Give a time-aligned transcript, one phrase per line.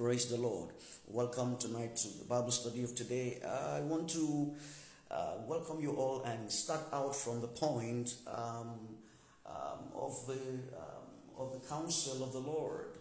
[0.00, 0.70] Praise the Lord.
[1.08, 3.38] Welcome tonight to the Bible study of today.
[3.44, 4.54] Uh, I want to
[5.10, 8.96] uh, welcome you all and start out from the point um,
[9.44, 10.40] um, of the
[10.72, 11.04] um,
[11.38, 12.96] of the counsel of the Lord,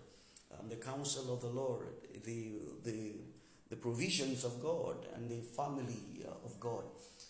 [0.52, 1.88] um, the counsel of the Lord,
[2.26, 3.14] the the
[3.70, 6.84] the provisions of God and the family uh, of God.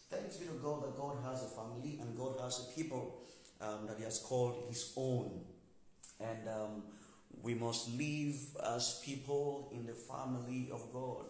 [0.10, 3.22] Thanks be to God that God has a family and God has a people
[3.62, 5.42] um, that He has called His own,
[6.20, 6.82] and um,
[7.42, 8.36] we must live
[8.76, 11.26] as people in the family of God.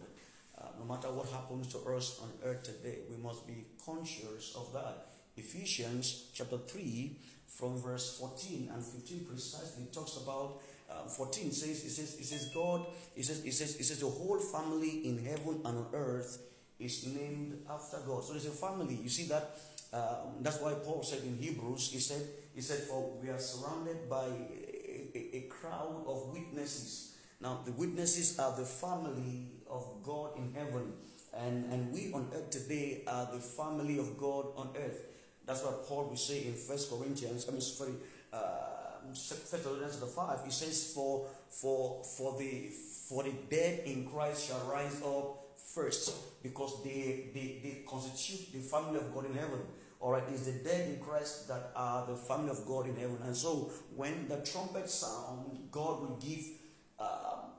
[0.58, 4.72] Uh, no matter what happens to us on earth today, we must be conscious of
[4.72, 5.06] that.
[5.36, 10.60] Ephesians chapter 3, from verse 14 and 15 precisely talks about
[10.90, 12.86] uh, 14 says it says it says God
[13.16, 16.38] it says it says it says the whole family in heaven and on earth
[16.80, 18.24] is named after God.
[18.24, 18.98] So there's a family.
[19.02, 19.56] You see that
[19.92, 22.22] um, that's why Paul said in Hebrews, he said,
[22.54, 24.26] he said, for we are surrounded by
[25.14, 27.16] a, a, crowd of witnesses.
[27.40, 30.92] Now, the witnesses are the family of God in heaven.
[31.32, 35.02] And, and we on earth today are the family of God on earth.
[35.46, 37.92] That's what Paul will say in First Corinthians, I mean, sorry,
[38.32, 38.38] uh,
[39.14, 40.38] First Corinthians 5.
[40.44, 42.70] He says, for, for, for, the,
[43.08, 45.40] for the dead in Christ shall rise up
[45.74, 49.60] first because they, they, they constitute the family of God in heaven.
[50.00, 53.18] All right, it's the dead in Christ that are the family of God in heaven.
[53.22, 56.44] And so when the trumpet sound, God will give
[56.98, 57.50] um,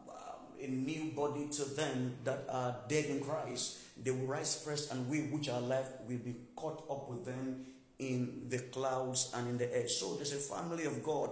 [0.59, 3.77] a new body to them that are dead in Christ.
[4.03, 7.65] They will rise first, and we which are left will be caught up with them
[7.99, 9.87] in the clouds and in the air.
[9.87, 11.29] So there's a family of God,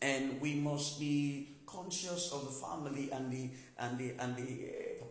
[0.00, 4.68] and we must be conscious of the family and the and the and the
[5.00, 5.04] uh,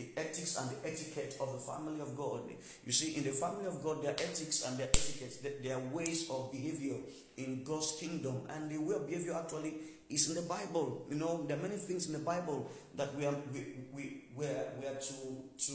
[0.00, 2.42] the ethics and the etiquette of the family of God.
[2.86, 6.28] You see, in the family of God, there are ethics and etiquettes, there are ways
[6.30, 6.96] of behavior
[7.36, 8.42] in God's kingdom.
[8.48, 9.74] And the way of behavior actually
[10.08, 11.06] is in the Bible.
[11.08, 13.60] You know, there are many things in the Bible that we are we
[13.94, 15.16] we we are, we are to
[15.66, 15.74] to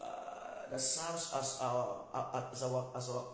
[0.00, 2.04] uh, that serves as our
[2.52, 3.24] as our as our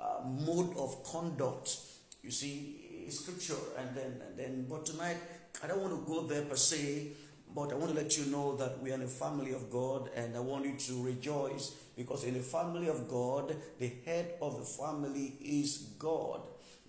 [0.00, 1.76] uh, mode of conduct.
[2.22, 4.66] You see, scripture, and then and then.
[4.68, 5.18] But tonight,
[5.62, 7.12] I don't want to go there per se.
[7.54, 10.10] But I want to let you know that we are in a family of God,
[10.16, 14.58] and I want you to rejoice because in the family of God, the head of
[14.58, 16.40] the family is God.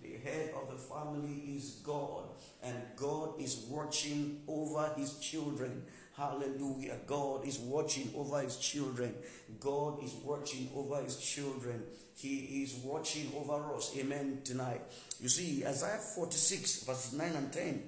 [0.02, 2.24] The head of the family is God,
[2.62, 5.84] and God is watching over his children.
[6.16, 6.98] Hallelujah.
[7.06, 9.14] God is watching over his children.
[9.60, 11.82] God is watching over his children.
[12.16, 13.96] He is watching over us.
[13.98, 14.40] Amen.
[14.44, 14.82] Tonight.
[15.20, 17.82] You see, Isaiah 46, verses 9 and 10.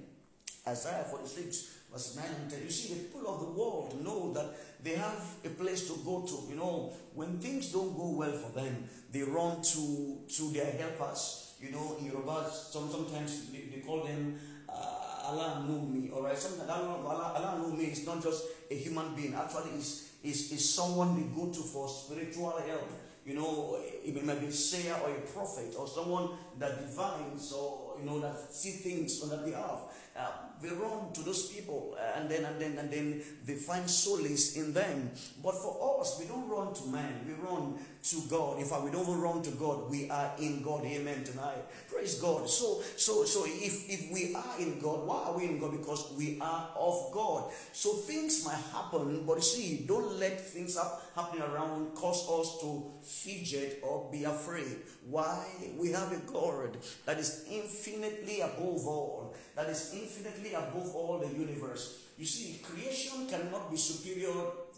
[0.67, 2.61] Isaiah 46 verse 9 and 10.
[2.63, 4.53] You see, the people of the world know that
[4.83, 6.45] they have a place to go to.
[6.49, 11.55] You know, when things don't go well for them, they run to, to their helpers.
[11.59, 16.37] You know, in Yoruba, some, sometimes they, they call them uh, Allah Numi, all right?
[16.37, 19.33] Sometimes Allah, Allah, Allah Numi is not just a human being.
[19.33, 22.89] Actually, is is is someone they go to for spiritual help.
[23.25, 26.29] You know, it may be a sayer or a prophet or someone
[26.59, 29.81] that divines or, you know, that see things on their behalf.
[30.15, 33.89] Uh, they run to those people uh, and then and then and then they find
[33.89, 35.11] solace in them.
[35.43, 37.79] But for us, we don't run to man, we run
[38.11, 38.59] to God.
[38.59, 40.85] In fact, we don't run to God, we are in God.
[40.85, 41.23] Amen.
[41.23, 41.63] Tonight.
[41.89, 42.49] Praise God.
[42.49, 45.71] So so so if if we are in God, why are we in God?
[45.71, 47.51] Because we are of God.
[47.73, 52.91] So things might happen, but see, don't let things up happening around cause us to
[53.03, 54.77] fidget or be afraid.
[55.09, 55.45] Why?
[55.77, 61.27] We have a God that is infinitely above all, that is infinitely above all the
[61.27, 62.03] universe.
[62.17, 64.33] You see, creation cannot be superior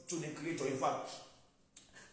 [0.07, 0.65] to the Creator.
[0.65, 1.09] In fact,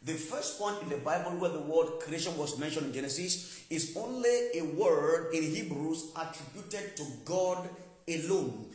[0.06, 3.92] the first point in the Bible where the word creation was mentioned in Genesis is
[3.96, 7.68] only a word in Hebrews attributed to God
[8.08, 8.66] alone.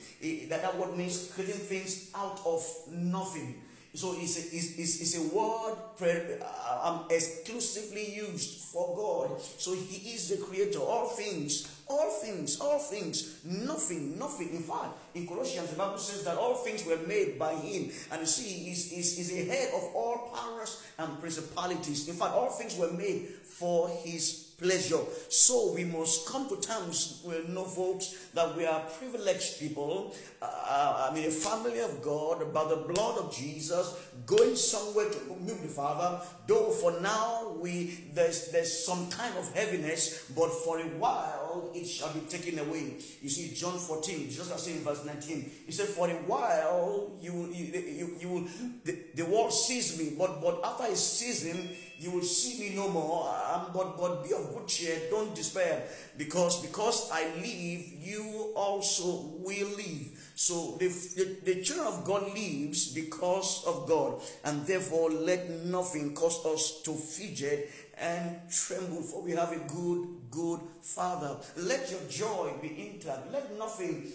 [0.50, 2.62] That, that word means creating things out of
[2.92, 3.62] nothing.
[3.94, 9.42] So it's a, it's, it's, a word uh, um, exclusively used for God.
[9.42, 10.80] So He is the creator.
[10.80, 14.50] Of all things, all things, all things, nothing, nothing.
[14.50, 17.92] In fact, in Colossians, the Bible says that all things were made by Him.
[18.12, 22.08] And you see, He's, he's, he's the head of all powers and principalities.
[22.08, 25.00] In fact, all things were made for His pleasure.
[25.30, 30.16] So we must come to terms with no folks that we are privileged people.
[30.42, 33.96] Uh, I mean, a family of God by the blood of Jesus,
[34.26, 36.22] going somewhere to meet the Father.
[36.48, 41.41] Though for now we there's there's some kind of heaviness, but for a while
[41.74, 42.96] it shall be taken away.
[43.22, 47.34] You see, John 14, just as in verse 19, he said, For a while you
[47.34, 48.44] will you, you, you will
[48.84, 51.70] the, the world sees me, but but after sees him,
[52.02, 53.30] you will see me no more.
[53.54, 55.84] Um, but, but be of good cheer, don't despair,
[56.18, 60.32] because because I live, you also will live.
[60.34, 66.16] So the, the, the children of God lives because of God, and therefore let nothing
[66.16, 67.70] cause us to fidget
[68.02, 71.38] and tremble, for we have a good, good Father.
[71.58, 73.32] Let your joy be intact.
[73.32, 74.12] Let nothing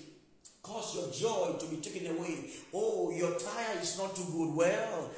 [0.62, 2.50] cause your joy to be taken away.
[2.74, 4.54] Oh, your tire is not too good.
[4.56, 5.10] Well,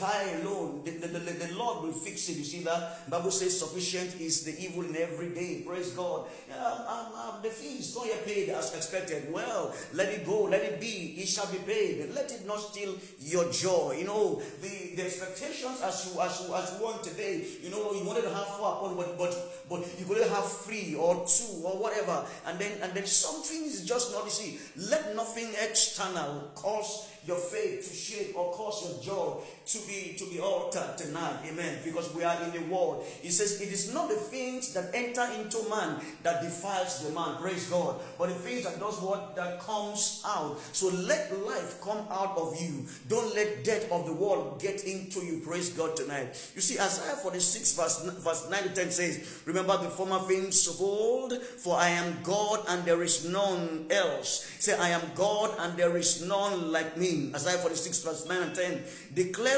[0.00, 0.82] tire alone.
[0.84, 2.36] The, the, the, the, Lord will fix it.
[2.36, 3.08] You see that?
[3.10, 5.62] Bible says sufficient is the evil in every day.
[5.66, 6.26] Praise God.
[6.50, 9.32] Um, um, um, the fee is not yet paid as expected.
[9.32, 10.44] Well, let it go.
[10.44, 11.14] Let it be.
[11.18, 12.10] It shall be paid.
[12.14, 13.96] Let it not steal your joy.
[13.98, 17.92] You know, the, the expectations as you as you as you want today, you know,
[17.92, 19.34] you wanted to have four, but but
[19.68, 23.84] but you could have three or two or whatever, and then and then something is
[23.84, 24.58] just not see
[24.88, 29.36] let nothing external cause your faith to shake or cause your joy
[29.70, 31.36] to be to be altered tonight.
[31.46, 31.78] Amen.
[31.84, 33.04] Because we are in the world.
[33.22, 37.36] He says it is not the things that enter into man that defiles the man.
[37.36, 38.00] Praise God.
[38.18, 40.58] But the things that does what that comes out.
[40.72, 42.84] So let life come out of you.
[43.08, 45.38] Don't let death of the world get into you.
[45.38, 46.28] Praise God tonight.
[46.54, 50.80] You see, Isaiah 46 verse, verse 9 to 10 says, Remember the former things of
[50.80, 54.50] old, for I am God and there is none else.
[54.58, 57.30] Say, I am God and there is none like me.
[57.34, 58.82] Isaiah 46, verse 9 and 10.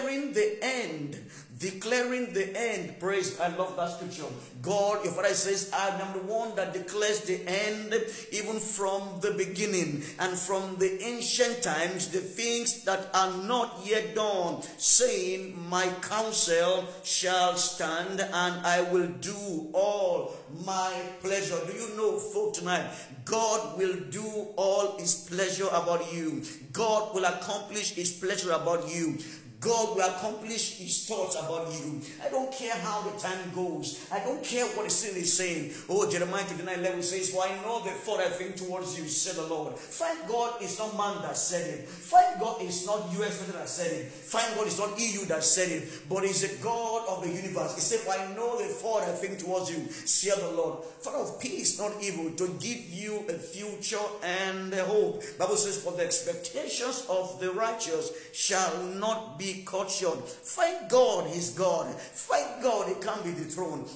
[0.02, 1.18] Declaring the end.
[1.60, 2.98] Declaring the end.
[2.98, 3.38] Praise.
[3.38, 4.24] I love that scripture.
[4.62, 7.94] God, your father says, I am the one that declares the end,
[8.32, 14.16] even from the beginning and from the ancient times, the things that are not yet
[14.16, 20.34] done, saying, My counsel shall stand and I will do all
[20.66, 21.58] my pleasure.
[21.64, 22.90] Do you know, for tonight,
[23.24, 26.42] God will do all his pleasure about you.
[26.72, 29.18] God will accomplish his pleasure about you.
[29.62, 32.00] God will accomplish his thoughts about you.
[32.20, 34.04] I don't care how the time goes.
[34.10, 35.70] I don't care what the sin is saying.
[35.88, 39.36] Oh, Jeremiah 29 11 says, For I know the thought I think towards you, said
[39.36, 39.76] the Lord.
[39.76, 41.88] Thank God it's not man that said it.
[41.88, 44.10] Thank God it's not US that said it.
[44.10, 46.08] Thank God it's not EU that said it.
[46.08, 47.76] But it's the God of the universe.
[47.76, 50.82] He said, For I know the thought I think towards you, said the Lord.
[51.02, 55.22] Thought of peace, not evil, to give you a future and a hope.
[55.38, 60.26] Bible says, For the expectations of the righteous shall not be cut short.
[60.28, 61.94] Thank God he's God.
[61.94, 63.88] Thank God he can't be dethroned.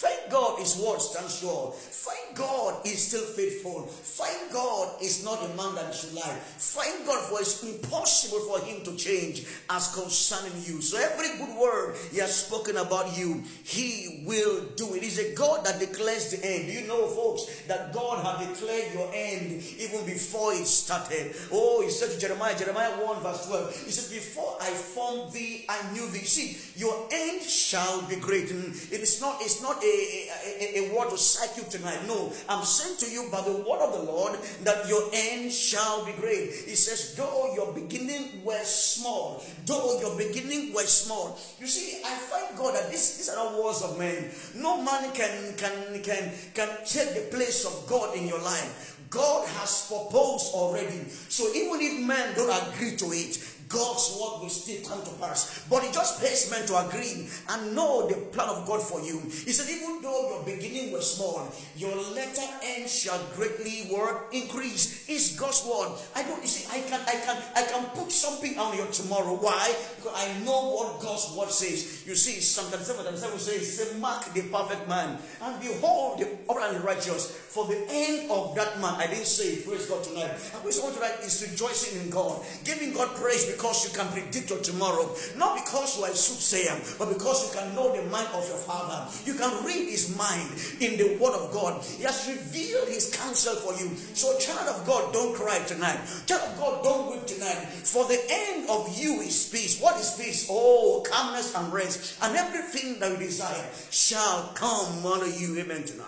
[0.00, 1.74] Thank God his word stands sure.
[1.76, 3.82] Thank God he's still faithful.
[3.82, 6.40] Thank God he's not a man that should lie.
[6.56, 10.80] Thank God for it's impossible for him to change as concerning you.
[10.80, 15.02] So every good word he has spoken about you, he will do it.
[15.02, 16.72] He's a God that declares the end.
[16.72, 21.36] You know, folks, that God had declared your end even before it started.
[21.52, 25.66] Oh, he said to Jeremiah, Jeremiah 1 verse 12, he said, Before I formed thee,
[25.68, 26.24] I knew thee.
[26.24, 28.44] See, your end shall be great.
[28.44, 32.00] It is not, it's not a a, a, a, word to psych you tonight.
[32.06, 36.04] No, I'm saying to you by the word of the Lord that your end shall
[36.04, 36.52] be great.
[36.66, 41.38] He says, though your beginning was small, though your beginning was small.
[41.58, 44.30] You see, I thank God that this, these are not words of men.
[44.54, 48.90] No man can, can, can, can take the place of God in your life.
[49.10, 51.08] God has proposed already.
[51.28, 55.64] So even if men don't agree to it, God's word will still come to pass.
[55.70, 59.20] But it just pays men to agree and know the plan of God for you.
[59.30, 61.46] He said, even though your beginning was small,
[61.76, 65.08] your latter end shall greatly work increase.
[65.08, 65.98] Is God's word.
[66.14, 69.34] I don't you see, I can I can I can put something on your tomorrow.
[69.34, 69.74] Why?
[69.96, 72.06] Because I know what God's word says.
[72.06, 76.82] You see, Psalm 37, 37 says, said, Mark the perfect man, and behold the upright
[76.84, 77.30] righteous.
[77.50, 80.30] For the end of that man, I didn't say praise God tonight.
[80.54, 84.48] I wish want tonight is rejoicing in God, giving God praise because you can predict
[84.48, 85.14] your tomorrow.
[85.36, 88.56] Not because you are a soothsayer, but because you can know the mind of your
[88.56, 89.04] Father.
[89.26, 90.48] You can read His mind
[90.80, 91.84] in the Word of God.
[91.84, 93.94] He has revealed His counsel for you.
[94.14, 96.00] So, child of God, don't cry tonight.
[96.24, 97.68] Child of God, don't weep tonight.
[97.84, 99.78] For the end of you is peace.
[99.78, 100.48] What is peace?
[100.50, 102.18] Oh, calmness and rest.
[102.22, 105.58] And everything that you desire shall come unto you.
[105.58, 106.06] Amen tonight.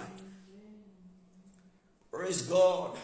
[2.11, 2.97] Praise God.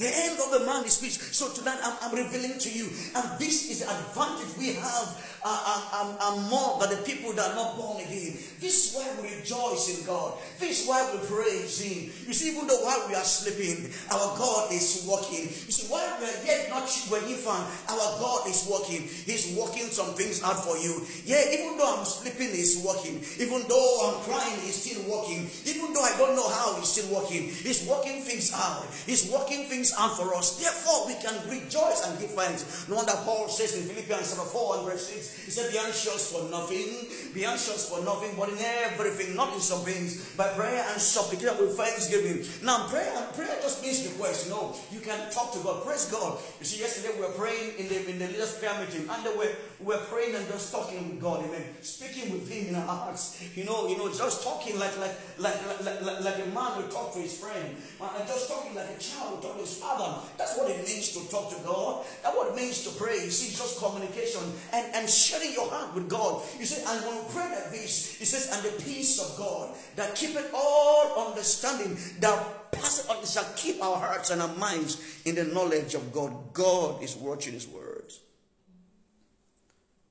[0.00, 1.20] The end of the man is speech.
[1.20, 5.82] So tonight I'm, I'm, revealing to you, and this is the advantage we have uh,
[5.92, 8.38] uh, um, more than the people that are not born again.
[8.62, 10.38] This is why we rejoice in God.
[10.58, 12.12] This is why we praise Him.
[12.28, 15.50] You see, even though while we are sleeping, our God is working.
[15.50, 19.02] You see, while we are yet not children infant, our God is working.
[19.02, 21.02] He's working some things out for you.
[21.26, 23.20] Yeah, even though I'm sleeping, He's working.
[23.42, 25.50] Even though I'm crying, He's still working.
[25.66, 27.50] Even though I don't know how, He's still working.
[27.50, 28.86] He's working things out.
[29.04, 30.60] He's working things things out for us.
[30.60, 32.86] Therefore, we can rejoice and give thanks.
[32.88, 36.32] No wonder Paul says in Philippians chapter 4 and verse 6, he said, Be anxious
[36.32, 40.84] for nothing, be anxious for nothing, but in everything, not in some things, by prayer
[40.92, 42.44] and supplication with thanksgiving.
[42.64, 44.48] Now, prayer, prayer just means request.
[44.50, 45.84] Know, you can talk to God.
[45.84, 46.38] Praise God.
[46.58, 49.30] You see, yesterday we were praying in the in the leaders' prayer meeting, and we
[49.36, 51.64] were, we were praying and just talking with God, amen.
[51.80, 53.42] Speaking with Him in our hearts.
[53.56, 56.88] You know, you know, just talking like like like like, like, like a man will
[56.88, 57.76] talk to his friend.
[58.00, 60.20] And just talking like a child will talk to his father.
[60.36, 62.04] That's what it means to talk to God.
[62.22, 63.24] That's what it means to pray.
[63.24, 66.42] You see, just communication and, and sharing your heart with God.
[66.58, 69.74] You see, and when we pray like this, it says, and the peace of God
[69.96, 75.34] that keepeth all understanding, that passes on shall keep our hearts and our minds in
[75.34, 76.32] the knowledge of God.
[76.52, 77.89] God is watching his words.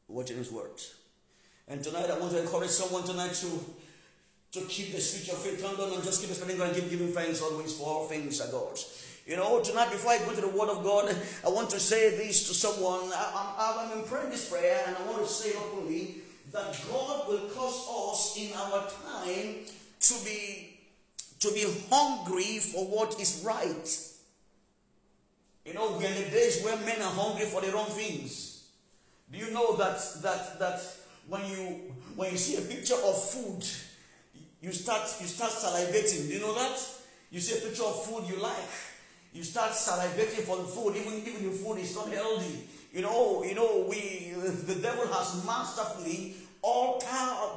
[0.10, 0.96] Watching his words.
[1.68, 3.48] And tonight I want to encourage someone tonight to
[4.52, 6.90] to keep the switch of faith turned on and just keep spending God and keep
[6.90, 9.06] giving thanks always for all things are God's.
[9.28, 12.18] You know, tonight before I go to the Word of God, I want to say
[12.18, 13.12] this to someone.
[13.14, 16.16] I, am in praying this prayer and I want to say openly
[16.52, 19.54] that God will cause us in our time
[20.00, 20.80] to be
[21.42, 24.06] to be hungry for what is right.
[25.64, 28.49] You know, we're in the days where men are hungry for the wrong things.
[29.32, 30.82] Do you know that that that
[31.28, 33.64] when you when you see a picture of food
[34.62, 36.28] you start you start salivating.
[36.28, 36.78] Do you know that?
[37.32, 38.56] You see a picture of food you like.
[39.34, 42.68] You start salivating for the food, even even the food is not healthy.
[42.92, 47.00] You know, you know, we the devil has masterfully of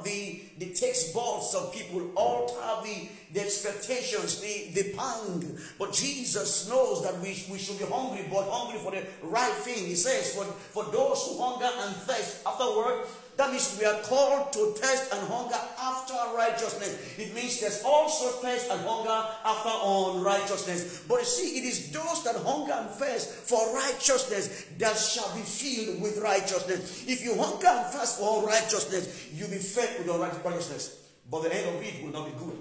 [0.03, 5.57] the the boards of people, alter the, the expectations, the, the pang.
[5.79, 9.85] But Jesus knows that we, we should be hungry, but hungry for the right thing.
[9.85, 13.05] He says, for, for those who hunger and thirst afterward,
[13.35, 17.17] that means we are called to thirst and hunger after righteousness.
[17.17, 21.03] It means there's also thirst and hunger after unrighteousness.
[21.07, 26.01] But see, it is those that hunger and thirst for righteousness that shall be filled
[26.01, 27.05] with righteousness.
[27.07, 30.42] If you hunger and thirst for unrighteousness, you'll be fed with unrighteousness.
[30.43, 32.59] But the end of it will not be good.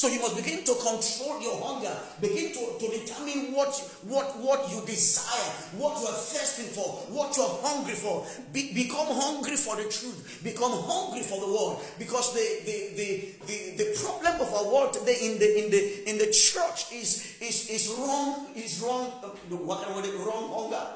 [0.00, 1.94] So you must begin to control your hunger.
[2.22, 3.68] Begin to, to determine what,
[4.08, 8.24] what, what you desire, what you are thirsting for, what you are hungry for.
[8.50, 10.40] Be, become hungry for the truth.
[10.42, 11.84] Become hungry for the word.
[11.98, 16.08] Because the, the, the, the, the problem of our world today in the in the
[16.08, 20.86] in the church is is, is wrong, is wrong, uh, wrong hunger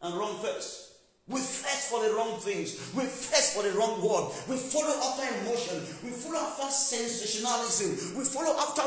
[0.00, 0.87] and wrong thirst.
[1.28, 2.80] We thirst for the wrong things.
[2.96, 4.32] We thirst for the wrong word.
[4.48, 5.76] We follow after emotion.
[6.02, 8.16] We follow after sensationalism.
[8.16, 8.80] We follow after,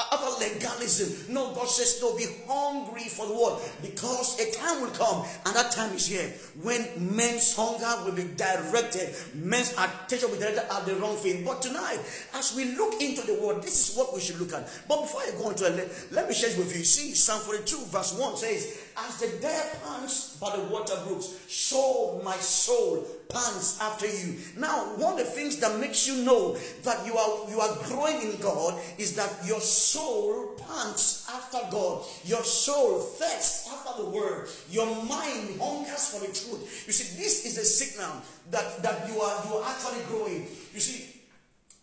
[0.00, 1.34] after legalism.
[1.34, 5.54] No, God says, no, be hungry for the word because a time will come and
[5.54, 6.32] that time is here
[6.62, 9.14] when men's hunger will be directed.
[9.34, 11.44] Men's attention will be directed at the wrong thing.
[11.44, 12.00] But tonight,
[12.32, 14.66] as we look into the word, this is what we should look at.
[14.88, 16.84] But before I go into it, let, let me share with you.
[16.84, 22.20] See, Psalm 42 verse 1 says, as the deer pants by the water brooks, so
[22.24, 24.38] my soul pants after you.
[24.56, 28.22] Now, one of the things that makes you know that you are you are growing
[28.22, 32.04] in God is that your soul pants after God.
[32.24, 34.48] Your soul thirsts after the word.
[34.70, 36.84] Your mind hungers for the truth.
[36.86, 40.46] You see, this is a signal that, that you are you are actually growing.
[40.74, 41.20] You see,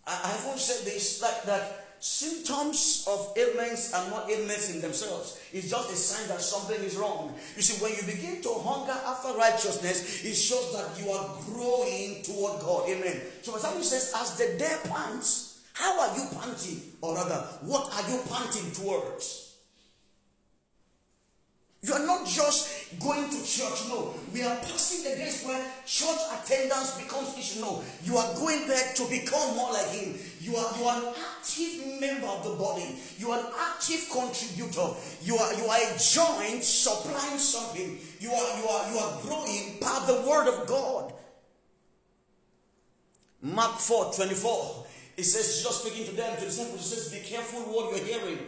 [0.05, 5.39] I, I have said this like that symptoms of ailments are not ailments in themselves.
[5.51, 7.33] It's just a sign that something is wrong.
[7.55, 12.21] You see, when you begin to hunger after righteousness, it shows that you are growing
[12.23, 12.89] toward God.
[12.89, 13.21] Amen.
[13.41, 16.81] So when somebody says, as the day pants, how are you panting?
[17.01, 19.55] Or rather, what are you panting towards?
[21.81, 24.15] You are not just going to church, no.
[24.33, 27.61] We are passing the days where church attendance becomes issue.
[27.61, 30.15] No, you are going there to become more like Him.
[30.39, 32.95] You are you are an active member of the body.
[33.17, 34.89] You are an active contributor.
[35.21, 37.97] You are you are a joint supplying something.
[38.19, 41.13] You are you are you are growing by the word of God.
[43.41, 44.85] Mark 4 24.
[45.19, 48.05] It says, just speaking to them, to the disciples, it says, Be careful what you're
[48.05, 48.39] hearing.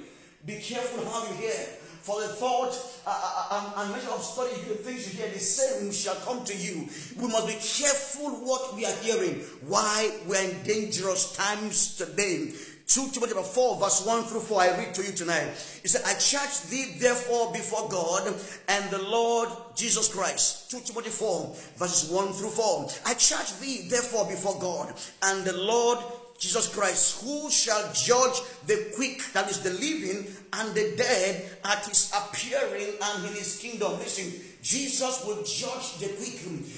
[0.45, 1.67] Be careful how you hear.
[2.01, 2.73] For the thought
[3.05, 3.11] uh,
[3.51, 6.87] uh and measure of study, the things you hear, the same shall come to you.
[7.19, 9.41] We must be careful what we are hearing.
[9.67, 12.53] Why we're in dangerous times today.
[12.91, 15.47] 2 Timothy 4, verse 1 through 4, I read to you tonight.
[15.81, 18.27] He said, I charge thee therefore before God
[18.67, 20.69] and the Lord Jesus Christ.
[20.71, 22.89] 2 Timothy 4, verses 1 through 4.
[23.05, 24.93] I charge thee therefore before God
[25.23, 25.99] and the Lord
[26.41, 31.85] Jesus Christ, who shall judge the quick, that is the living, and the dead at
[31.85, 33.91] his appearing and in his kingdom.
[33.99, 36.37] Listen, Jesus will judge the quick,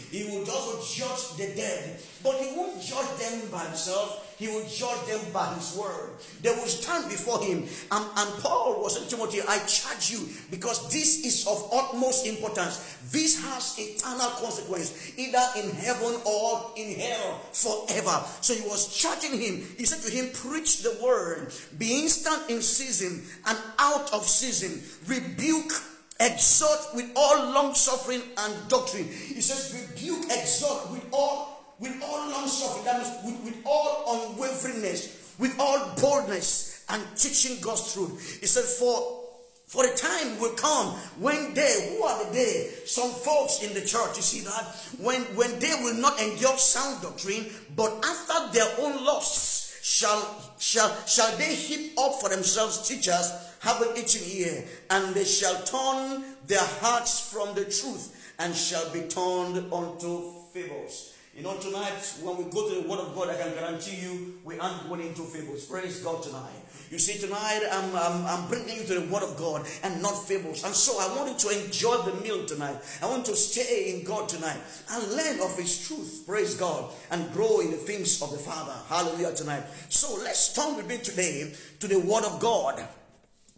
[0.09, 4.23] he will also judge the dead, but he won't judge them by himself.
[4.37, 6.11] He will judge them by his word.
[6.41, 7.59] They will stand before him.
[7.91, 12.25] And, and Paul was saying, to Timothy, I charge you because this is of utmost
[12.25, 12.97] importance.
[13.11, 18.25] This has eternal consequence, either in heaven or in hell forever.
[18.41, 19.63] So he was charging him.
[19.77, 24.81] He said to him, Preach the word, be instant in season and out of season,
[25.07, 25.71] rebuke
[26.19, 29.05] exhort with all long suffering and doctrine.
[29.05, 32.85] He says, rebuke, exhort with all with all long suffering.
[32.85, 38.39] That means with, with all unwaveringness, with all boldness, and teaching God's truth.
[38.39, 39.21] He said, for
[39.67, 42.69] for a time will come when they, who are the they?
[42.85, 44.65] Some folks in the church, you see that?
[44.99, 50.95] When, when they will not endure sound doctrine, but after their own lusts shall, shall,
[51.05, 56.65] shall they heap up for themselves teachers having itching ear, and they shall turn their
[56.81, 61.12] hearts from the truth and shall be turned unto fables.
[61.35, 64.35] You know, tonight when we go to the Word of God, I can guarantee you
[64.43, 65.65] we aren't going into fables.
[65.65, 66.53] Praise God tonight.
[66.91, 70.11] You see, tonight I'm, I'm, I'm, bringing you to the Word of God and not
[70.27, 70.63] fables.
[70.63, 72.77] And so I want you to enjoy the meal tonight.
[73.01, 74.59] I want to stay in God tonight
[74.91, 76.23] and learn of His truth.
[76.27, 76.93] Praise God.
[77.09, 78.75] And grow in the things of the Father.
[78.87, 79.63] Hallelujah tonight.
[79.89, 82.79] So let's turn with me today to the Word of God.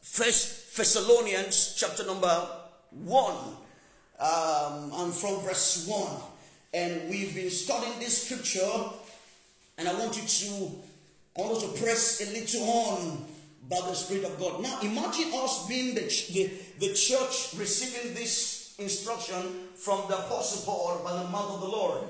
[0.02, 2.48] First Thessalonians chapter number
[2.92, 3.36] 1
[4.18, 6.35] um, and from verse 1.
[6.76, 8.90] And we've been studying this scripture,
[9.78, 10.72] and I want you to
[11.36, 13.26] also press a little on
[13.70, 14.62] by the Spirit of God.
[14.62, 16.52] Now, imagine us being the, the,
[16.86, 22.04] the church receiving this instruction from the Apostle Paul by the mouth of the Lord.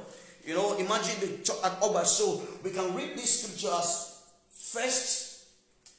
[0.43, 2.03] You know, imagine the church at Oba.
[2.03, 5.45] So we can read this scripture as first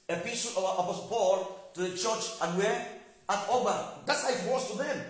[0.09, 2.89] epistle of Apostle Paul to the church and where?
[3.29, 4.01] At Oba.
[4.07, 5.05] That's how it was to them.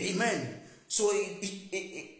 [0.00, 0.60] Amen.
[0.88, 2.15] So it, it, it,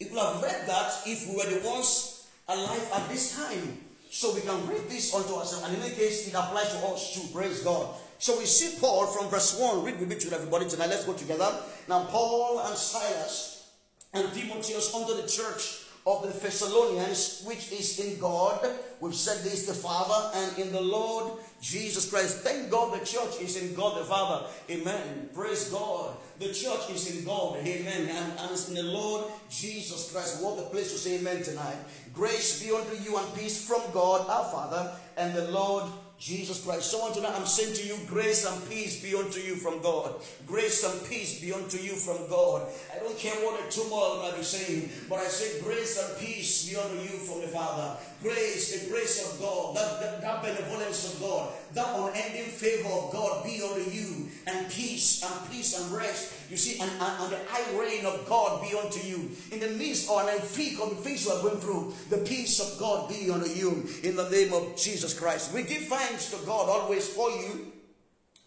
[0.00, 3.78] it would have read that if we were the ones alive at this time.
[4.10, 5.64] So we can read this unto ourselves.
[5.64, 7.28] And in any case, it applies to us too.
[7.32, 7.94] Praise God.
[8.18, 9.84] So we see Paul from verse 1.
[9.84, 10.88] Read with me to everybody tonight.
[10.88, 11.52] Let's go together.
[11.88, 13.70] Now, Paul and Silas
[14.14, 18.66] and Timotheus unto the church of the Thessalonians, which is in God.
[18.98, 22.38] We've said this, the Father, and in the Lord Jesus Christ.
[22.38, 24.46] Thank God the church is in God the Father.
[24.70, 25.28] Amen.
[25.34, 26.16] Praise God.
[26.38, 27.58] The church is in God.
[27.58, 28.08] Amen.
[28.08, 30.42] And, and it's in the Lord Jesus Christ.
[30.42, 31.76] What a place to say amen tonight.
[32.14, 35.84] Grace be unto you and peace from God our Father and the Lord
[36.18, 36.90] Jesus Christ.
[36.90, 40.16] So on tonight, I'm saying to you, grace and peace be unto you from God.
[40.46, 42.66] Grace and peace be unto you from God.
[42.92, 46.68] I don't care what the turmoil might be saying, but I say grace and peace
[46.68, 47.96] be unto you from the Father.
[48.20, 53.12] Grace, the grace of God, that, that, that benevolence of God, that unending favor of
[53.12, 56.34] God be unto you, and peace and peace and rest.
[56.50, 59.30] You see, and, and, and the high reign of God be unto you.
[59.52, 62.58] In the midst or the thick of the things you are going through, the peace
[62.60, 65.52] of God be unto you in the name of Jesus Christ.
[65.52, 67.72] We give thanks to God always for you,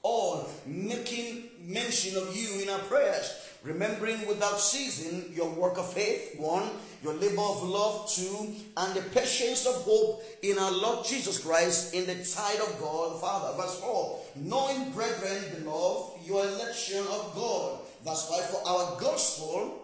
[0.01, 6.35] all making mention of you in our prayers remembering without ceasing your work of faith,
[6.39, 6.67] one,
[7.03, 11.93] your labor of love, two, and the patience of hope in our Lord Jesus Christ
[11.93, 13.55] in the sight of God the Father.
[13.61, 17.79] Verse 4, knowing, brethren, beloved, your election of God.
[18.03, 19.81] Verse 5, for our gospel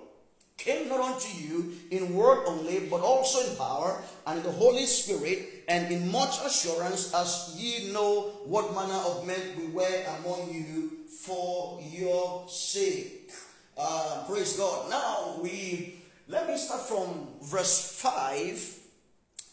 [0.57, 4.85] came not unto you in word only, but also in power and in the Holy
[4.85, 10.51] Spirit, and in much assurance, as ye know what manner of men we were among
[10.51, 13.31] you for your sake.
[13.77, 14.89] Uh, praise God.
[14.89, 18.79] Now we let me start from verse 5.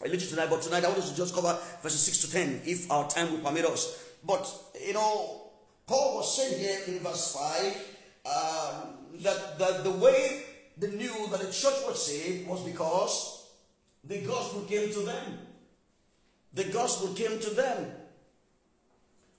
[0.02, 2.62] I literally tonight, but tonight I want us to just cover verses 6 to 10
[2.64, 4.02] if our time will permit us.
[4.24, 4.50] But
[4.84, 5.50] you know,
[5.86, 7.93] Paul was saying here in verse 5
[8.24, 8.86] uh,
[9.20, 10.42] that, that the way
[10.76, 13.46] they knew that the church was saved was because
[14.02, 15.38] the gospel came to them.
[16.52, 17.92] The gospel came to them.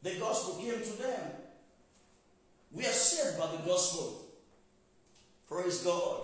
[0.04, 1.32] The gospel came to them.
[2.72, 4.26] We are saved by the gospel.
[5.48, 6.22] Praise God.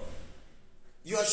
[1.03, 1.23] Your,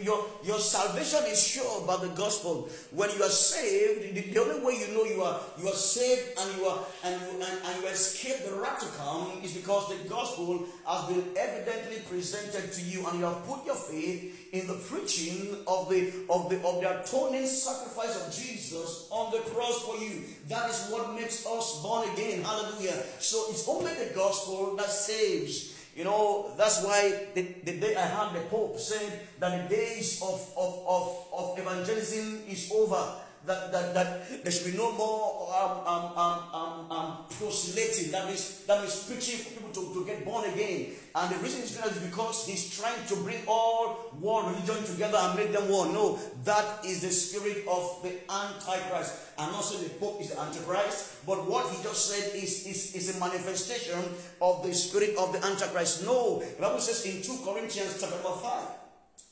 [0.00, 2.70] your, your salvation is sure by the gospel.
[2.92, 6.38] When you are saved, the, the, only way you know you are you are saved
[6.40, 9.90] and you are and you, and, and you escape the wrath to come is because
[9.90, 14.66] the gospel has been evidently presented to you and you have put your faith in
[14.66, 19.82] the preaching of the of the of the atoning sacrifice of Jesus on the cross
[19.82, 20.24] for you.
[20.48, 22.44] That is what makes us born again.
[22.44, 23.04] Hallelujah.
[23.18, 25.77] So it's only the gospel that saves.
[25.98, 30.22] You know, that's why the, the day I heard the Pope said that the days
[30.22, 33.16] of, of, of, of evangelism is over.
[33.46, 38.10] That, that, that there should be no more um, um, um, um, um, proselyting.
[38.10, 40.92] That means, that means preaching for people to, to get born again.
[41.14, 44.84] And the reason he's doing that is because he's trying to bring all world religion
[44.84, 45.92] together and make them one.
[45.92, 49.14] No, that is the spirit of the Antichrist.
[49.38, 51.26] And also the Pope is the Antichrist.
[51.26, 53.98] But what he just said is, is, is a manifestation
[54.40, 56.04] of the spirit of the Antichrist.
[56.04, 58.77] No, the Bible says in 2 Corinthians chapter 5.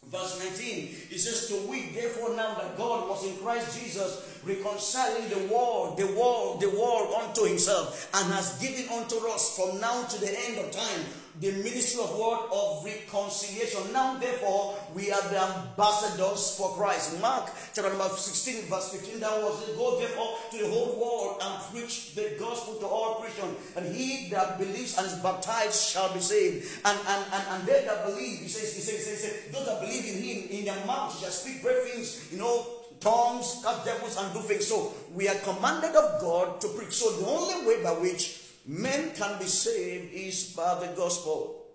[0.07, 5.29] Verse 19, it says, To we therefore now that God was in Christ Jesus, reconciling
[5.29, 10.05] the world, the world, the world unto himself, and has given unto us from now
[10.05, 11.05] to the end of time
[11.41, 13.93] the ministry of word of reconciliation.
[13.93, 17.21] Now, therefore, we are the ambassadors for Christ.
[17.21, 19.77] Mark chapter number 16, verse 15 That was it.
[19.77, 23.57] Go therefore to the whole world and preach the gospel to all Christians.
[23.77, 26.81] And he that believes and is baptized shall be saved.
[26.85, 29.81] And and, and, and they that believe, he says, he says, he says, those that
[29.81, 32.67] believe in him, in their mouth shall speak great things, you know,
[33.01, 34.67] tongues, cast devils, and do things.
[34.67, 36.93] So we are commanded of God to preach.
[36.93, 41.67] So the only way by which men can be saved is by the gospel.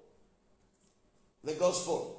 [1.44, 2.18] The gospel.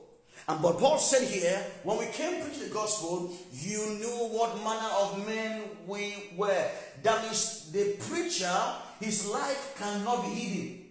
[0.49, 4.89] And but Paul said here, when we came preach the gospel, you knew what manner
[4.99, 6.69] of men we were.
[7.03, 8.59] That means the preacher,
[8.99, 10.85] his life cannot be hidden.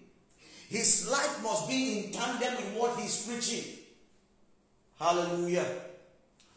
[0.70, 3.78] His life must be in tandem with what he's preaching.
[4.98, 5.66] Hallelujah.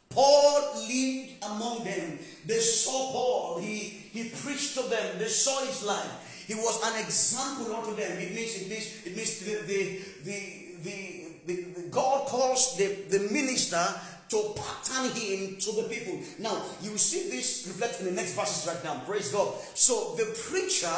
[0.08, 2.18] Paul lived among them.
[2.46, 3.58] They saw Paul.
[3.60, 5.18] He, he preached to them.
[5.18, 6.23] They saw his life.
[6.46, 8.18] He was an example unto them.
[8.18, 10.64] It means it means it means the the the,
[11.46, 13.82] the, the, God calls the, the minister
[14.30, 16.18] to pattern him to the people.
[16.38, 19.02] Now, you see this reflect in the next verses right now.
[19.06, 19.54] Praise God.
[19.74, 20.88] So the preacher,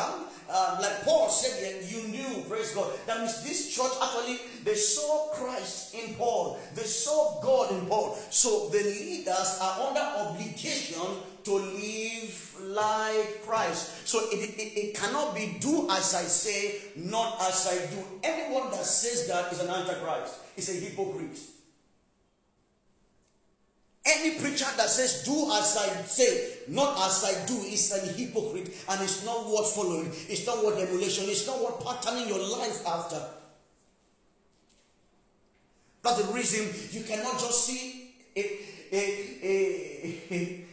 [0.49, 2.93] uh, like Paul said here, you knew, praise God.
[3.07, 6.59] That means this church actually, they saw Christ in Paul.
[6.75, 8.17] They saw God in Paul.
[8.31, 11.03] So the leaders are under obligation
[11.47, 14.07] to live like Christ.
[14.07, 18.03] So it, it, it cannot be do as I say, not as I do.
[18.25, 21.39] Anyone that says that is an antichrist, is a hypocrite.
[24.05, 28.73] Any preacher that says, Do as I say, not as I do, is an hypocrite
[28.89, 32.87] and it's not worth following, it's not worth emulation, it's not worth patterning your life
[32.87, 33.21] after.
[36.03, 38.59] That's the reason you cannot just see a,
[38.93, 40.66] a, a,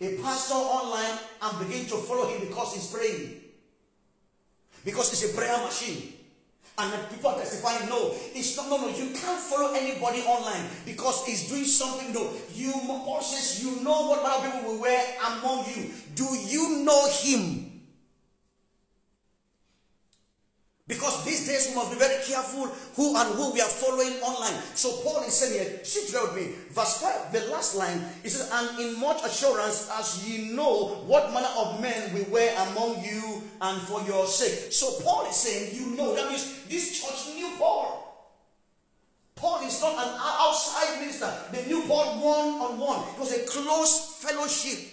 [0.00, 3.40] a, pastor online and begin to follow him because he's praying.
[4.84, 6.12] Because it's a prayer machine.
[6.78, 10.68] And then people are testifying, no, it's not, no, no, you can't follow anybody online
[10.84, 12.30] because he's doing something, no.
[12.52, 15.90] You, Paul says, you know what other people will wear among you.
[16.14, 17.65] Do you know him?
[20.88, 24.54] Because these days we must be very careful who and who we are following online.
[24.74, 26.54] So Paul is saying here, sit there with me.
[26.70, 31.32] Verse 5, the last line, he says, And in much assurance as ye know what
[31.32, 34.70] manner of men we were among you and for your sake.
[34.72, 36.14] So Paul is saying, you know.
[36.14, 38.06] That means this church knew Paul.
[39.34, 41.32] Paul is not an outside minister.
[41.52, 43.00] They knew Paul one on one.
[43.14, 44.92] It was a close fellowship.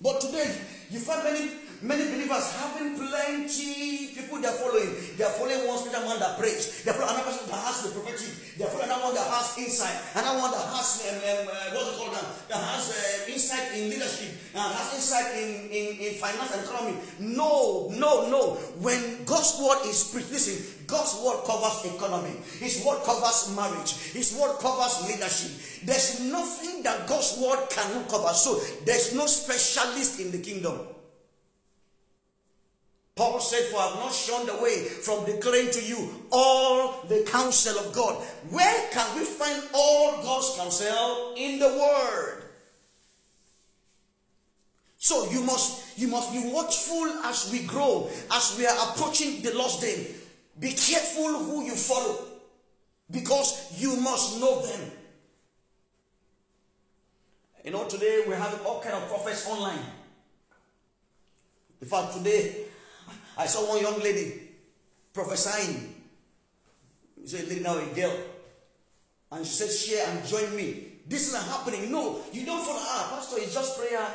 [0.00, 0.56] But today,
[0.90, 1.50] you find many
[1.86, 4.90] Many believers having plenty people they're following.
[5.14, 6.82] They're following one spiritual man that prays.
[6.82, 8.58] They're following another person that has the prophetic.
[8.58, 9.94] They're following another one that has insight.
[10.18, 12.26] Another one that has um, um, uh, what's it called now?
[12.50, 14.34] That has uh, insight in leadership.
[14.50, 16.98] And has insight in, in, in finance and economy.
[17.22, 18.58] No, no, no.
[18.82, 20.58] When God's word is preached, listen,
[20.90, 22.34] God's word covers economy.
[22.58, 23.94] His word covers marriage.
[24.10, 25.54] His word covers leadership.
[25.86, 28.34] There's nothing that God's word cannot cover.
[28.34, 30.95] So there's no specialist in the kingdom.
[33.16, 37.78] Paul said, For I have not shunned away from declaring to you all the counsel
[37.78, 38.22] of God.
[38.50, 41.32] Where can we find all God's counsel?
[41.34, 42.42] In the Word.
[44.98, 49.54] So you must you must be watchful as we grow, as we are approaching the
[49.54, 50.08] last day.
[50.58, 52.18] Be careful who you follow,
[53.10, 54.90] because you must know them.
[57.64, 59.78] You know, today we have all kind of prophets online.
[61.80, 62.66] In fact, today
[63.36, 64.40] I saw one young lady
[65.12, 65.94] prophesying.
[67.20, 68.16] She's a lady now, a girl.
[69.32, 70.92] And she said, share and join me.
[71.06, 71.90] This is not happening.
[71.90, 73.16] No, you don't follow her.
[73.16, 74.06] Pastor, it's just prayer.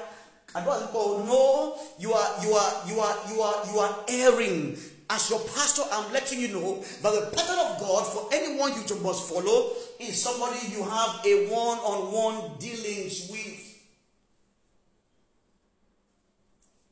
[0.53, 4.77] I don't go, no, you are you are you are you are you are erring.
[5.10, 9.01] As your pastor, I'm letting you know that the pattern of God for anyone you
[9.01, 13.60] must follow is somebody you have a one-on-one dealings with.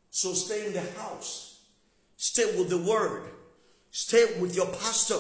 [0.10, 1.49] So stay in the house
[2.20, 3.32] Stay with the word.
[3.92, 5.16] Stay with your pastor.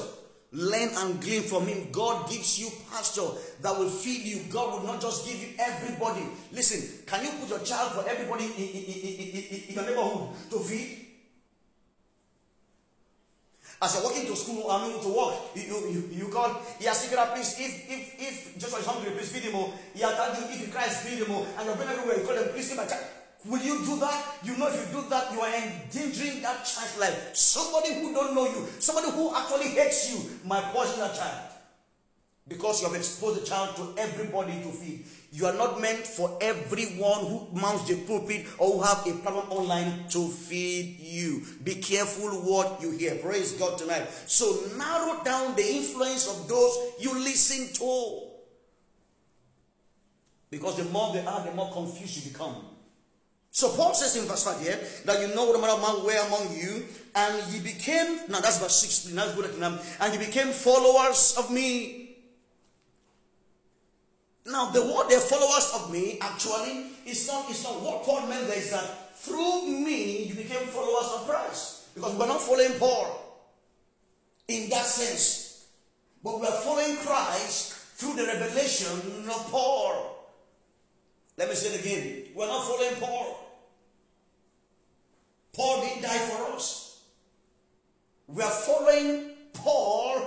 [0.52, 1.88] Learn and glean from him.
[1.94, 3.24] God gives you pastor
[3.62, 4.42] that will feed you.
[4.52, 6.28] God will not just give you everybody.
[6.52, 10.60] Listen, can you put your child for everybody in, in, in, in your neighborhood to
[10.60, 11.06] feed?
[13.82, 17.32] As you're walking to school, I mean to work, you, you, you call, yeah, secret,
[17.34, 19.72] please, if, if, if Joshua is hungry, please feed him more.
[19.94, 21.48] He told you, if he cries, feed him more.
[21.58, 23.06] And you're going everywhere, you call him, please feed my child.
[23.45, 24.38] Will you do that?
[24.43, 27.36] You know, if you do that, you are endangering that child's life.
[27.36, 31.49] Somebody who don't know you, somebody who actually hates you, might poison that child
[32.49, 35.06] because you have exposed the child to everybody to feed.
[35.32, 39.52] You are not meant for everyone who mounts the pulpit or who have a platform
[39.52, 41.43] online to feed you.
[41.63, 43.15] Be careful what you hear.
[43.15, 44.10] Praise God tonight.
[44.25, 48.21] So narrow down the influence of those you listen to.
[50.49, 52.56] Because the more they are, the more confused you become.
[53.60, 56.28] So Paul says in verse 5 here that you know what manner of man were
[56.28, 60.17] among you, and ye became, now that's verse 6, that's good at them, and ye
[60.17, 62.15] became followers of me.
[64.45, 68.48] Now the word they're followers of me actually is not, is not what Paul meant
[68.48, 71.93] there is that through me you became followers of Christ.
[71.93, 73.43] Because we're not following Paul
[74.48, 75.67] in that sense.
[76.24, 80.15] But we're following Christ through the revelation of Paul.
[81.36, 82.32] Let me say it again.
[82.34, 83.49] We're not following Paul.
[85.60, 87.02] Paul didn't die for us.
[88.28, 90.22] We are following Paul,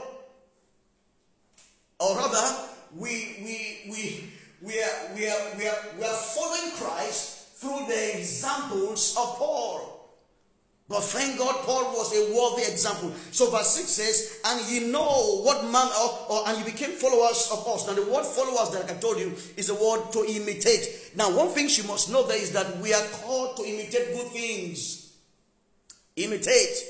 [1.98, 4.28] or rather, we we we
[4.60, 9.88] we are we are we are, we are following Christ through the examples of Paul.
[10.86, 13.14] But thank God, Paul was a worthy example.
[13.30, 15.88] So verse 6 says, And ye know what man
[16.28, 17.86] or and you became followers of us.
[17.86, 21.12] Now the word followers that I told you is the word to imitate.
[21.16, 24.26] Now one thing you must know there is that we are called to imitate good
[24.32, 25.01] things.
[26.16, 26.84] Imitate.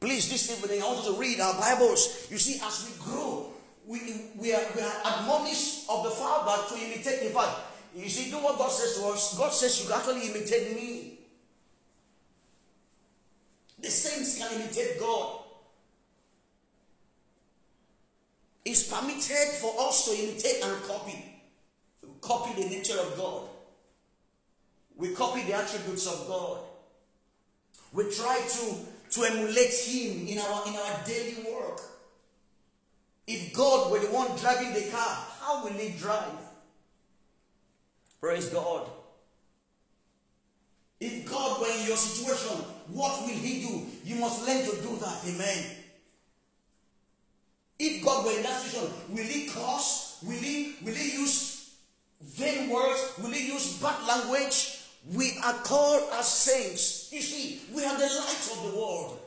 [0.00, 2.26] Please, this evening I want you to read our Bibles.
[2.30, 3.52] You see, as we grow,
[3.86, 4.00] we,
[4.36, 7.22] we, are, we are admonished of the Father to imitate.
[7.22, 7.50] In fact,
[7.94, 9.38] you see, do what God says to us.
[9.38, 11.18] God says you actually imitate me.
[13.80, 15.40] The saints can imitate God.
[18.64, 21.40] It's permitted for us to imitate and copy.
[22.20, 23.42] Copy the nature of God.
[24.96, 26.58] We copy the attributes of God.
[27.92, 28.76] We try to,
[29.10, 31.80] to emulate Him in our, in our daily work.
[33.26, 36.32] If God were the one driving the car, how will He drive?
[38.20, 38.88] Praise God.
[41.00, 43.86] If God were in your situation, what will He do?
[44.04, 45.22] You must learn to do that.
[45.26, 45.64] Amen.
[47.78, 50.18] If God were in that situation, will He curse?
[50.22, 51.74] Will He, will he use
[52.22, 53.12] vain words?
[53.22, 54.75] Will He use bad language?
[55.14, 57.10] We are called as saints.
[57.12, 59.20] You see, we are the light of the world.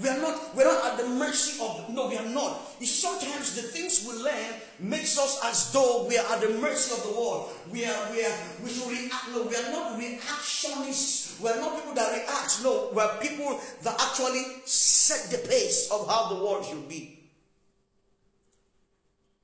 [0.00, 2.58] We are not, we're not at the mercy of, no, we are not.
[2.80, 6.48] You see, sometimes the things we learn makes us as though we are at the
[6.58, 7.50] mercy of the world.
[7.70, 9.28] We are, we are, we should react.
[9.32, 11.38] No, we are not reactionists.
[11.42, 12.60] We are not people that react.
[12.62, 17.18] No, we are people that actually set the pace of how the world should be.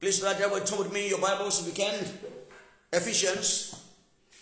[0.00, 1.94] Please write that turn with me your Bibles if you can.
[2.90, 3.77] Ephesians.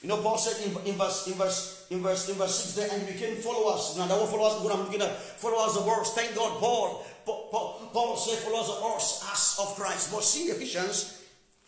[0.07, 2.97] You know, Paul said in, in verse, in verse in verse, in verse 6 there,
[2.97, 3.97] and became followers.
[3.99, 6.15] Now, that word followers, what I'm looking at, followers of us.
[6.15, 7.05] Thank God, Paul.
[7.25, 10.13] Paul, Paul said followers of us as of Christ.
[10.13, 11.25] But see Ephesians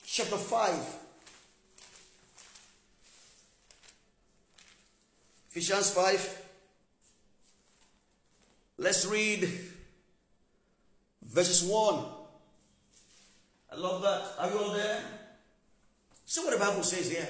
[0.06, 0.96] chapter 5.
[5.50, 6.42] Ephesians 5.
[8.78, 9.50] Let's read
[11.24, 12.04] verses 1.
[13.72, 14.22] I love that.
[14.38, 15.02] Are you all there?
[16.24, 17.26] See what the Bible says here.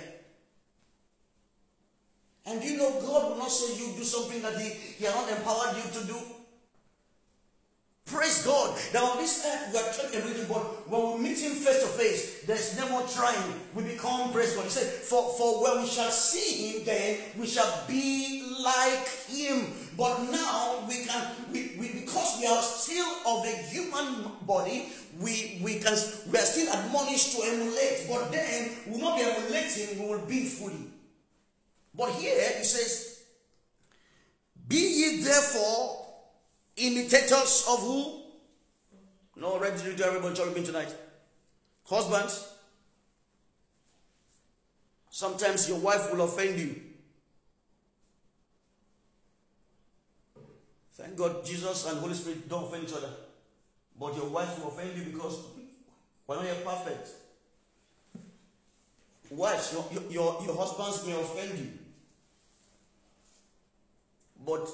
[2.49, 5.31] And you know God will not say you do something that He, he has not
[5.31, 6.17] empowered you to do?
[8.07, 8.79] Praise God.
[8.95, 11.89] Now on this earth we are trying everything, but when we meet Him face to
[11.89, 13.61] face, there's no more trying.
[13.75, 14.65] We become praise God.
[14.65, 19.67] He said, For for when we shall see Him, then we shall be like Him.
[19.99, 21.21] But now we can
[21.53, 24.89] we, we because we are still of the human body,
[25.21, 25.93] we we can
[26.33, 30.25] we are still admonished to emulate, but then we will not be emulating, we will
[30.25, 30.97] be fully.
[31.99, 33.25] But here he says,
[34.69, 36.07] Be ye therefore
[36.77, 38.23] imitators of who?
[39.35, 40.95] No, ready to do everybody talking tonight.
[41.85, 42.53] Husbands,
[45.11, 46.81] sometimes your wife will offend you.
[50.93, 53.11] Thank God Jesus and Holy Spirit don't offend each other.
[53.99, 55.47] But your wife will offend you because
[56.29, 57.09] we're not yet perfect.
[59.31, 61.78] Wives, your, your, your husbands may offend you.
[64.49, 64.67] But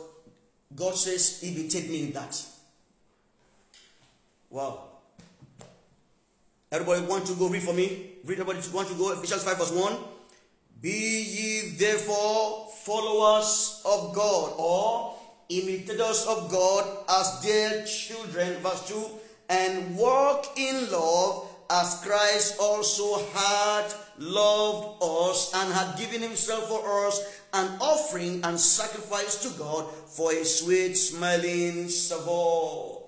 [0.77, 2.41] God says, imitate me in that.
[4.49, 4.85] Wow.
[6.71, 8.13] Everybody want to go read for me?
[8.25, 9.97] Read everybody want to go Ephesians 5 verse 1.
[10.81, 15.17] Be ye therefore followers of God or
[15.49, 19.07] imitators of God as dear children, verse 2,
[19.49, 23.87] and walk in love as Christ also had
[24.19, 30.33] loved us and had given himself for us an offering and sacrifice to God for
[30.33, 33.03] a sweet smelling savour.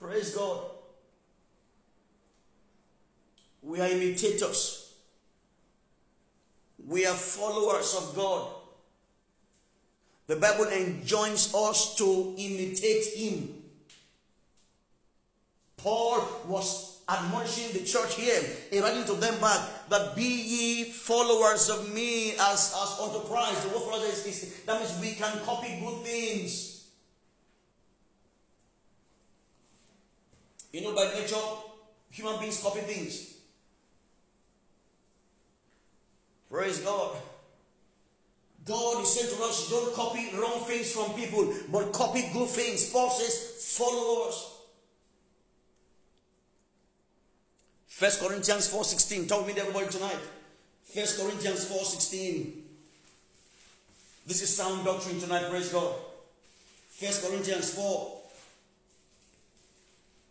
[0.00, 0.62] Praise God.
[3.62, 4.92] We are imitators.
[6.84, 8.48] We are followers of God.
[10.26, 13.62] The Bible enjoins us to imitate Him.
[15.76, 18.40] Paul was admonishing the church here,
[18.80, 23.62] writing to them back that be ye followers of me as, as unto Christ.
[23.62, 26.88] The word followers is, that means we can copy good things.
[30.72, 31.36] You know, by nature,
[32.10, 33.34] human beings copy things.
[36.50, 37.16] Praise God.
[38.64, 42.90] God is saying to us, don't copy wrong things from people, but copy good things.
[42.90, 44.51] Paul says, follow us.
[48.02, 49.28] First Corinthians 4.16.
[49.28, 50.18] Talk with everybody tonight.
[50.82, 52.50] First Corinthians 4.16.
[54.26, 55.94] This is sound doctrine tonight, praise God.
[56.90, 58.18] First Corinthians 4.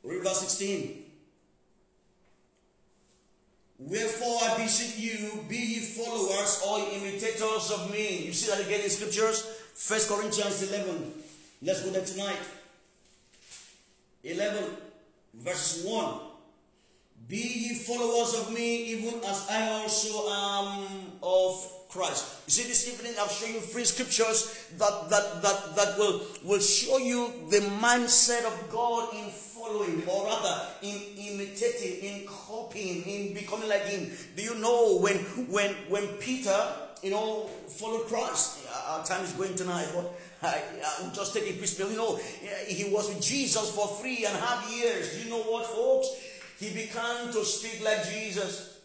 [0.03, 1.01] Read verse 16.
[3.79, 8.25] Wherefore I beseech you, be ye followers or imitators of me.
[8.25, 9.43] You see that again in scriptures?
[9.75, 11.13] First Corinthians 11.
[11.62, 12.39] Let's go there tonight.
[14.25, 14.62] 11
[15.36, 16.31] verses 1.
[17.27, 22.41] Be ye followers of me, even as I also am of Christ.
[22.47, 26.60] You see, this evening I've shown you three scriptures that that that that will will
[26.60, 33.34] show you the mindset of God in following, or rather in imitating, in copying, in
[33.34, 34.12] becoming like Him.
[34.36, 36.57] Do you know when when when Peter,
[37.03, 38.67] you know, followed Christ?
[38.88, 40.12] Our time is going tonight, but
[40.43, 41.77] I, I just take piece.
[41.79, 42.19] You know,
[42.67, 45.15] he was with Jesus for three and a half years.
[45.15, 46.07] Do you know what, folks?
[46.62, 48.78] He began to speak like Jesus.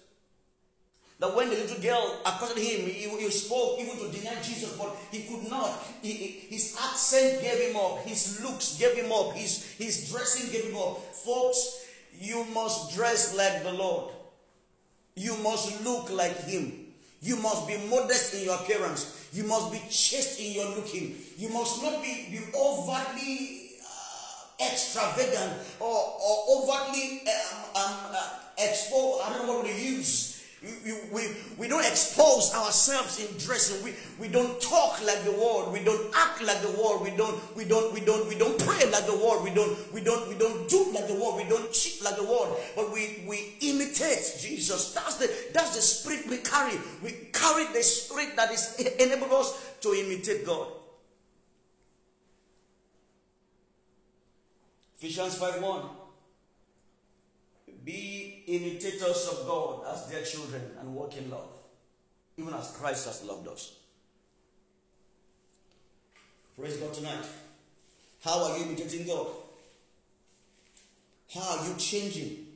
[1.18, 4.96] That when the little girl accosted him, he, he spoke even to deny Jesus, but
[5.10, 5.70] he could not.
[6.00, 6.14] He,
[6.48, 10.76] his accent gave him up, his looks gave him up, his, his dressing gave him
[10.76, 11.02] up.
[11.14, 11.86] Folks,
[12.18, 14.10] you must dress like the Lord.
[15.14, 16.72] You must look like him.
[17.20, 19.28] You must be modest in your appearance.
[19.34, 21.16] You must be chaste in your looking.
[21.36, 23.65] You must not be, be overtly
[24.60, 29.22] extravagant or, or overtly um, um, uh, exposed.
[29.24, 30.36] I don't know what to use
[30.84, 31.22] we, we,
[31.58, 33.84] we don't expose ourselves in dressing.
[33.84, 35.72] We, we don't talk like the world.
[35.72, 37.02] We don't act like the world.
[37.02, 39.44] We don't we don't we don't we don't pray like the world.
[39.44, 41.36] We don't we don't we don't do like the world.
[41.36, 42.58] We don't cheat like the world.
[42.74, 44.94] But we we imitate Jesus.
[44.94, 46.78] That's the that's the spirit we carry.
[47.02, 50.68] We carry the spirit that is enable us to imitate God.
[54.98, 55.82] Ephesians 5 1.
[57.84, 61.50] Be imitators of God as their children and walk in love,
[62.36, 63.76] even as Christ has loved us.
[66.58, 67.24] Praise God tonight.
[68.24, 69.26] How are you imitating God?
[71.32, 72.46] How are you changing?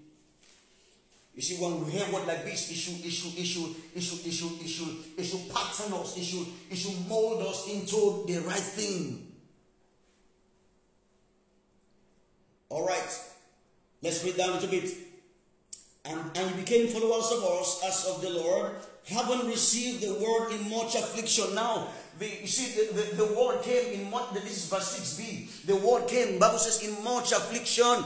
[1.34, 4.02] You see, when we hear word like this, it should, it should, it should, it
[4.02, 7.68] should, it should, it should, it should pattern us, it should, it should mold us
[7.68, 9.29] into the right thing.
[12.70, 13.20] All right,
[14.00, 14.96] let's read down a little bit
[16.04, 18.72] and, and became followers of us as of the Lord,
[19.06, 21.54] having received the word in much affliction.
[21.54, 25.66] Now, the, you see, the, the, the word came in much, this is verse 6b.
[25.66, 28.04] The word came, Bible says, in much affliction.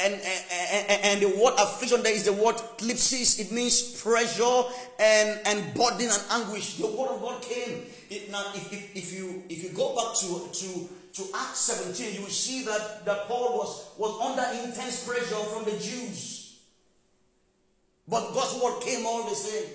[0.00, 3.40] And, and, and, the word affliction there is the word thlipsis.
[3.40, 4.62] It means pressure
[5.00, 6.76] and, and burden and anguish.
[6.76, 7.86] The word of God came.
[8.10, 12.14] It, now, if, if, if, you, if you go back to, to, to Acts 17,
[12.14, 16.60] you will see that, that Paul was, was under intense pressure from the Jews.
[18.06, 19.68] But God's word came all the same.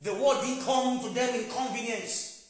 [0.00, 2.48] The word didn't come to them in convenience.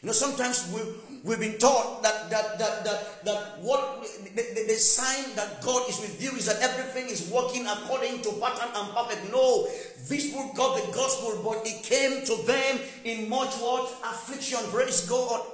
[0.00, 0.80] You know, sometimes we,
[1.24, 5.88] we've been taught that that that that, that what the, the, the, sign that God
[5.88, 9.30] is with you is that everything is working according to pattern and perfect.
[9.32, 9.64] No,
[10.08, 14.58] this people got the gospel, but it came to them in much what affliction.
[14.70, 15.46] Praise God.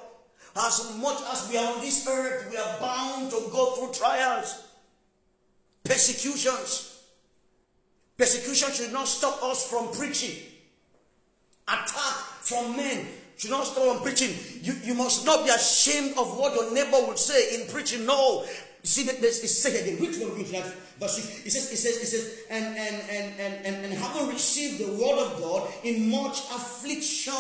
[0.57, 4.67] As much as we are on this earth, we are bound to go through trials,
[5.85, 7.05] persecutions.
[8.17, 10.43] Persecution should not stop us from preaching.
[11.69, 13.07] Attack from men
[13.39, 14.35] should not stop on preaching.
[14.63, 18.05] You, you must not be ashamed of what your neighbor would say in preaching.
[18.05, 18.45] No.
[18.83, 20.01] See that this is said again.
[20.01, 20.65] Which one read that
[20.99, 21.19] verse?
[21.47, 24.93] It says, it says, it says, and and and and and, and having received the
[24.93, 27.35] word of God in much affliction.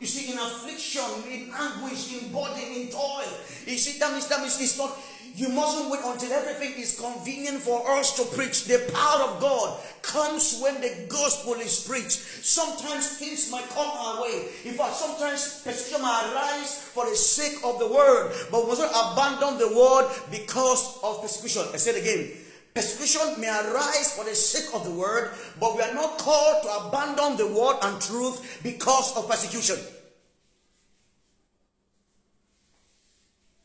[0.00, 3.24] You see, in affliction, in anguish, in body, in toil.
[3.66, 4.96] You see, that means that means it's not
[5.34, 8.66] you mustn't wait until everything is convenient for us to preach.
[8.66, 12.22] The power of God comes when the gospel is preached.
[12.44, 14.46] Sometimes things might come our way.
[14.64, 18.32] In fact, sometimes persecution might arise for the sake of the word.
[18.52, 21.62] But we mustn't abandon the word because of persecution.
[21.72, 22.30] I said again,
[22.74, 25.30] Persecution may arise for the sake of the word,
[25.60, 29.76] but we are not called to abandon the word and truth because of persecution.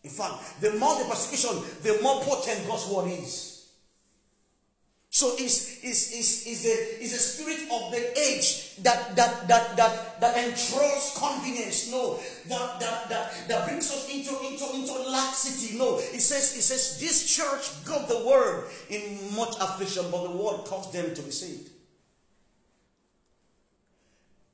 [0.09, 3.67] In fact, the more the persecution, the more potent God's word is.
[5.11, 9.75] So it's, it's, it's, it's, the, it's the spirit of the age that that that
[9.75, 11.91] that that enthralls convenience.
[11.91, 15.77] No, that, that that that brings us into into into laxity.
[15.77, 20.31] No, it says it says this church got the word in much affliction, but the
[20.31, 21.69] word caused them to be saved.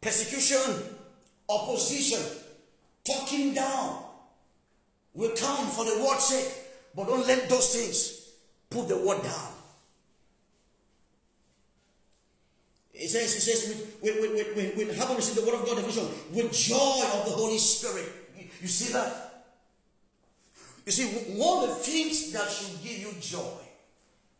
[0.02, 0.84] Persecution,
[1.50, 2.22] opposition,
[3.06, 4.05] talking down,
[5.16, 6.54] will come for the word's sake,
[6.96, 8.30] but don't let those things
[8.70, 9.52] put the word down.
[12.94, 15.76] It says, it says, with, with, with, with, with having received the word of God,
[15.76, 18.10] definition, with joy of the Holy Spirit.
[18.38, 19.44] You, you see that?
[20.86, 21.06] You see,
[21.38, 23.58] one of the things that should give you joy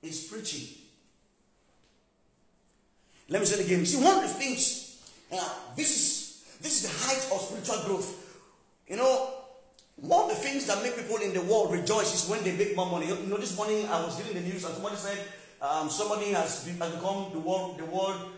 [0.02, 0.78] is preaching.
[3.28, 3.80] Let me say it again.
[3.80, 5.04] You see, one of the things,
[5.34, 8.40] uh, this is this is the height of spiritual growth.
[8.88, 9.34] You know,
[9.98, 12.76] one of the things that make people in the world rejoice is when they make
[12.76, 13.08] more money.
[13.08, 15.18] You know, this morning I was reading the news and somebody said
[15.62, 18.32] um, somebody has, become the world, the world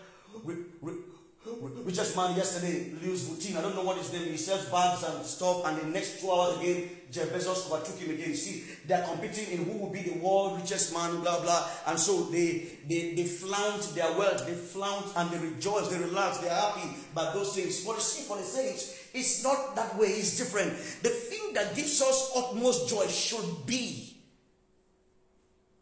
[1.84, 3.56] richest man yesterday, Louis Vuitton.
[3.56, 4.28] I don't know what his name.
[4.28, 8.10] He sells bags and stuff, and the next two hours again, Jeff Bezos overtook him
[8.10, 8.34] again.
[8.34, 11.68] See, they're competing in who will be the world richest man, blah blah.
[11.86, 16.38] And so they they they flaunt their wealth, they flaunt and they rejoice, they relax,
[16.38, 17.84] they're happy by those things.
[17.84, 20.72] But you see, for the saints, it's not that way, it's different.
[21.02, 24.18] The thing that gives us utmost joy should be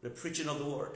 [0.03, 0.93] the preaching of the word.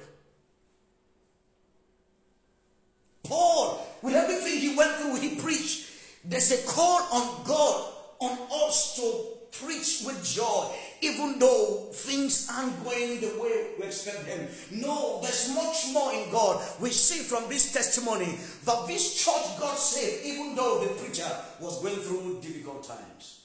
[3.25, 5.89] Paul, with everything he went through, he preached.
[6.25, 10.69] There's a call on God, on us to preach with joy,
[11.01, 14.49] even though things aren't going the way we expect them.
[14.71, 16.63] No, there's much more in God.
[16.81, 21.29] We see from this testimony that this church got saved, even though the preacher
[21.61, 23.41] was going through difficult times.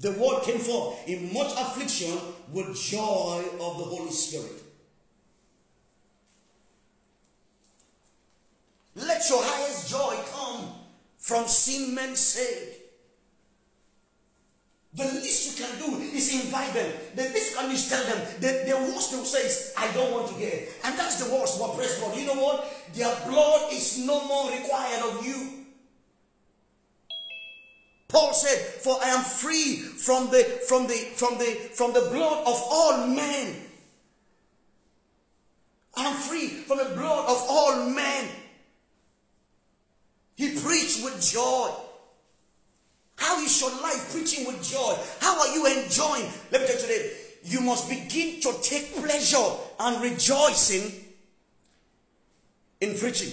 [0.00, 2.18] The word came forth in much affliction
[2.52, 4.62] with joy of the Holy Spirit.
[8.96, 10.72] Let your highest joy come
[11.18, 12.79] from seeing men saved.
[14.92, 16.92] The least you can do is invite them.
[17.14, 18.26] The least you can do is tell them.
[18.40, 20.66] The, the worst they will say is, I don't want to hear.
[20.84, 21.60] And that's the worst.
[21.60, 22.16] What praise God.
[22.16, 22.66] You know what?
[22.92, 25.60] Their blood is no more required of you.
[28.08, 32.40] Paul said, For I am free from the from the from the from the blood
[32.44, 33.54] of all men.
[35.96, 38.28] I am free from the blood of all men.
[40.34, 41.70] He preached with joy.
[43.20, 44.96] How is your life preaching with joy?
[45.20, 46.26] How are you enjoying?
[46.50, 47.12] Let me tell you today,
[47.44, 49.44] you must begin to take pleasure
[49.78, 50.90] and rejoicing
[52.80, 53.32] in preaching.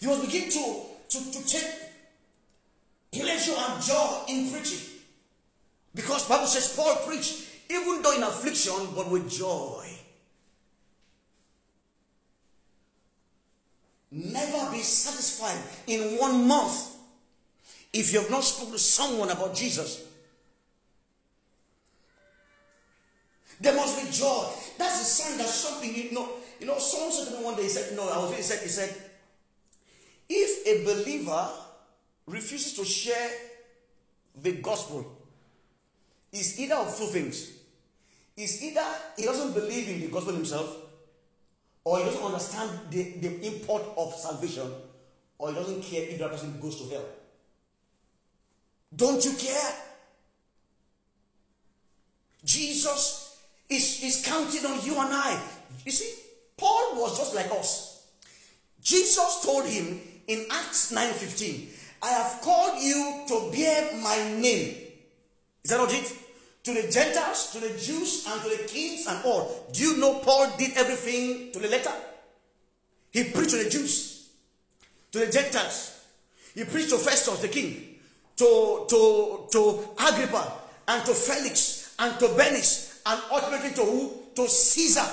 [0.00, 1.72] You must begin to, to, to take
[3.12, 4.98] pleasure and joy in preaching.
[5.94, 9.86] Because Bible says Paul preached even though in affliction, but with joy.
[14.10, 16.96] Never be satisfied in one month
[17.92, 20.04] if you have not spoken to someone about Jesus.
[23.60, 24.46] There must be joy.
[24.78, 26.28] That's a sign that something you know.
[26.60, 28.62] You know, someone said to me one day, he said, No, I was he said,
[28.62, 28.94] he said,
[30.28, 31.48] if a believer
[32.26, 33.30] refuses to share
[34.42, 35.16] the gospel,
[36.32, 37.52] is either of two things.
[38.36, 38.84] Is either
[39.16, 40.76] he doesn't believe in the gospel himself,
[41.84, 44.70] or he doesn't understand the, the import of salvation,
[45.38, 47.04] or he doesn't care if that person goes to hell.
[48.94, 49.72] Don't you care?
[52.44, 55.40] Jesus is, is counting on you and I.
[55.84, 56.14] You see,
[56.56, 58.06] Paul was just like us.
[58.80, 61.68] Jesus told him in Acts 9:15,
[62.02, 64.76] I have called you to bear my name.
[65.64, 66.12] Is that not it?
[66.68, 69.66] To the Gentiles, to the Jews, and to the kings and all.
[69.72, 71.92] Do you know Paul did everything to the letter?
[73.10, 74.28] He preached to the Jews.
[75.12, 76.04] to the Gentiles.
[76.54, 77.96] He preached to Festus, the king,
[78.36, 80.52] to, to, to Agrippa,
[80.88, 84.12] and to Felix, and to Bernice, and ultimately to who?
[84.36, 85.08] To Caesar,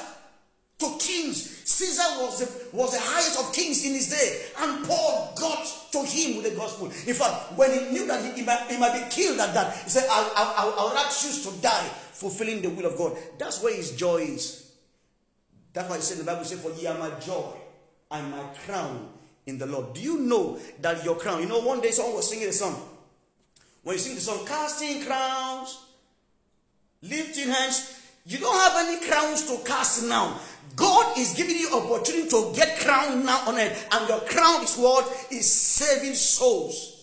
[0.80, 1.64] to kings.
[1.66, 6.00] Caesar was the, was the highest of kings in his day, and Paul got to
[6.04, 6.88] him with the gospel.
[6.88, 9.76] In fact, when he knew that he, he, might, he might be killed at that,
[9.84, 12.98] he said, I, I, I, I would not choose to die fulfilling the will of
[12.98, 13.18] God.
[13.38, 14.74] That's where his joy is.
[15.74, 17.52] That's why he said in the Bible, says, For ye are my joy
[18.12, 19.10] and my crown
[19.46, 19.94] in the Lord.
[19.94, 21.42] Do you know that your crown?
[21.42, 22.82] You know, one day someone was singing a song.
[23.84, 25.78] When you sing the song, casting crowns,
[27.02, 30.40] lifting hands, you don't have any crowns to cast now.
[30.76, 34.76] God is giving you opportunity to get crown now on earth, and your crown is
[34.76, 36.94] what is saving souls.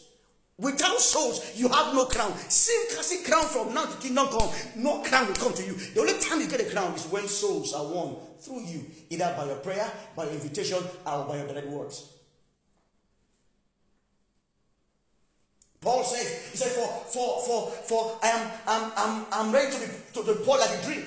[0.58, 2.32] Without souls, you have no crown.
[2.48, 4.50] Same casting crown from now to kingdom come.
[4.76, 5.72] No crown will come to you.
[5.72, 9.34] The only time you get a crown is when souls are won through you, either
[9.36, 12.12] by your prayer, by your invitation, or by your direct words.
[15.80, 19.80] Paul says, he said, for, for, for, for I am, I'm, I'm, I'm ready to
[19.80, 21.04] be, to be poured like a drink.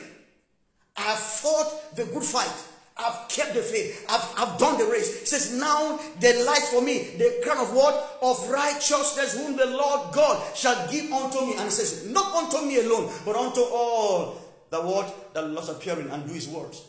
[0.98, 2.52] I have fought the good fight.
[2.98, 4.06] I've kept the faith.
[4.10, 5.20] I've, I've done the race.
[5.20, 8.20] He says, now the light for me, the crown of what?
[8.22, 11.56] Of righteousness, whom the Lord God shall give unto me.
[11.56, 16.10] And he says, not unto me alone, but unto all the word that loves appearing
[16.10, 16.86] and do his words.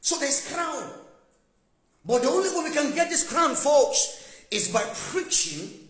[0.00, 0.90] So there's crown.
[2.06, 5.84] But the only way we can get this crown, folks, is by preaching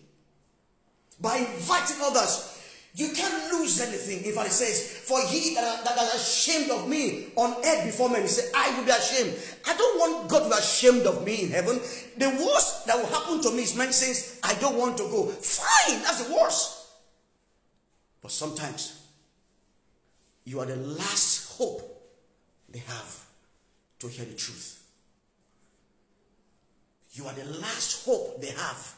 [1.20, 2.53] by inviting others.
[2.96, 7.56] You can't lose anything if I says, For he that, is ashamed of me on
[7.64, 9.36] earth before men, he said, I will be ashamed.
[9.66, 11.80] I don't want God to be ashamed of me in heaven.
[12.16, 15.26] The worst that will happen to me is men says, I don't want to go.
[15.26, 16.86] Fine, that's the worst.
[18.22, 19.02] But sometimes
[20.44, 21.82] you are the last hope
[22.70, 23.26] they have
[23.98, 24.84] to hear the truth.
[27.12, 28.94] You are the last hope they have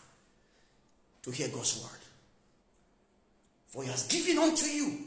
[1.22, 2.05] to hear God's word.
[3.76, 5.00] For he has given unto you.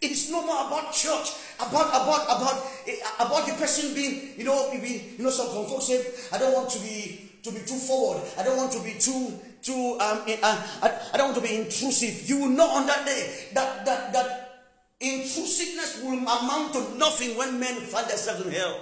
[0.00, 2.56] It is no more about church, about about about
[3.20, 6.02] about the person being, you know, maybe you know, some folks say,
[6.32, 8.22] I don't want to be to be too forward.
[8.38, 11.54] I don't want to be too too um uh, I, I don't want to be
[11.54, 12.26] intrusive.
[12.30, 14.64] You will know on that day that that that
[14.98, 18.80] intrusiveness will amount to nothing when men find themselves in hell.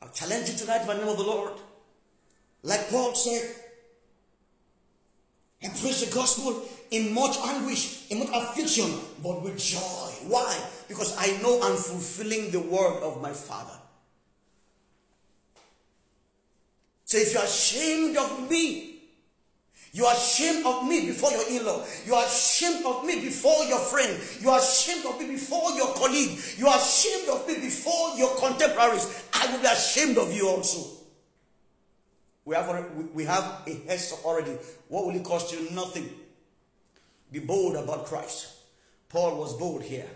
[0.00, 1.52] I challenge you tonight by the name of the Lord.
[2.62, 3.61] Like Paul said,
[5.62, 8.90] and preach the gospel in much anguish, in much affliction,
[9.22, 9.78] but with joy.
[10.26, 10.58] Why?
[10.88, 13.78] Because I know I'm fulfilling the word of my Father.
[17.04, 18.92] So if you're ashamed of me,
[19.94, 21.84] you are ashamed of me before your in-law.
[22.06, 24.18] You are ashamed of me before your friend.
[24.40, 26.38] You are ashamed of me before your colleague.
[26.56, 29.28] You are ashamed of me before your contemporaries.
[29.34, 31.01] I will be ashamed of you also.
[32.44, 34.52] We have, we have a head already.
[34.88, 35.70] What will it cost you?
[35.70, 36.10] Nothing.
[37.30, 38.54] Be bold about Christ.
[39.08, 40.06] Paul was bold here.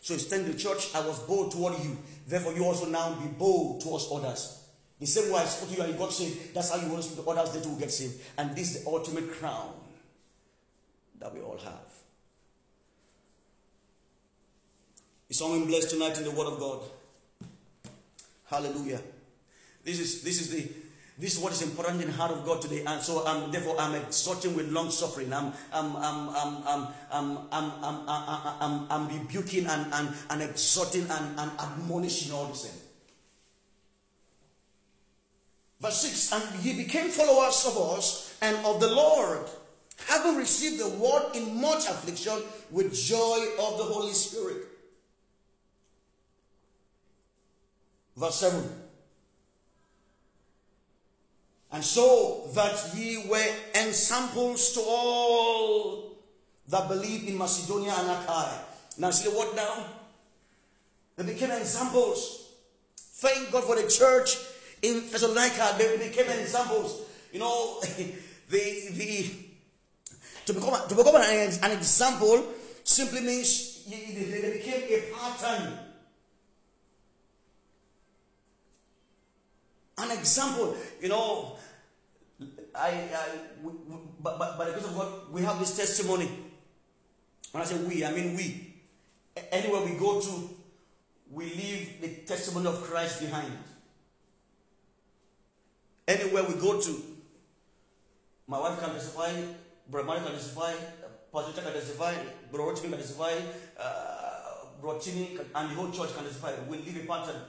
[0.00, 1.96] So he's telling the church, I was bold toward you.
[2.26, 4.62] Therefore, you also now be bold towards others.
[4.98, 7.02] The same way I spoke to you and you got saved, that's how you want
[7.02, 8.20] to speak to others, they too will get saved.
[8.38, 9.74] And this is the ultimate crown
[11.18, 11.92] that we all have.
[15.28, 16.82] Is someone blessed tonight in the Word of God?
[18.46, 19.00] Hallelujah.
[19.82, 20.68] This is this is the
[21.22, 22.82] this is what is important in the heart of God today.
[22.84, 25.32] And so I'm therefore I'm exhorting with long suffering.
[25.32, 30.42] I'm I'm I'm I'm I'm I'm I'm, I'm, I'm, I'm, I'm rebuking and, and, and
[30.42, 32.80] exhorting and, and admonishing all the same.
[35.80, 39.48] Verse 6 And ye became followers of us and of the Lord,
[40.08, 42.36] having received the word in much affliction
[42.72, 44.64] with joy of the Holy Spirit.
[48.16, 48.81] Verse 7
[51.72, 56.16] and so that ye were ensamples to all
[56.68, 58.58] that believe in Macedonia and Achaia.
[58.98, 59.86] Now see word now?
[61.16, 62.50] They became examples.
[62.96, 64.36] Thank God for the church
[64.82, 65.76] in Thessalonica.
[65.78, 67.02] They became examples.
[67.32, 67.80] You know,
[68.50, 69.30] the the
[70.46, 72.44] to become to become an, an example
[72.84, 75.78] simply means they became a pattern.
[79.98, 81.56] An example, you know,
[82.74, 83.28] I, I
[83.62, 83.72] we,
[84.20, 86.30] but, but by the grace of God, we have this testimony.
[87.52, 88.74] When I say we, I mean we.
[89.50, 90.50] Anywhere we go to,
[91.30, 93.52] we leave the testimony of Christ behind.
[96.06, 97.02] Anywhere we go to,
[98.46, 99.32] my wife can testify,
[99.88, 100.74] Brother Mari can testify,
[101.32, 102.14] Pastor can testify,
[102.50, 103.32] Brother can testify,
[103.78, 104.32] uh,
[104.80, 106.52] Brother Chini and the whole church can testify.
[106.68, 107.40] We leave a pattern.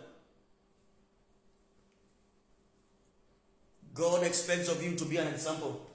[3.94, 5.86] God expects of you to be an example.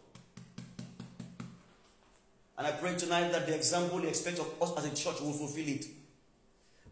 [2.57, 5.33] And I pray tonight that the example He expects of us as a church will
[5.33, 5.87] fulfill it.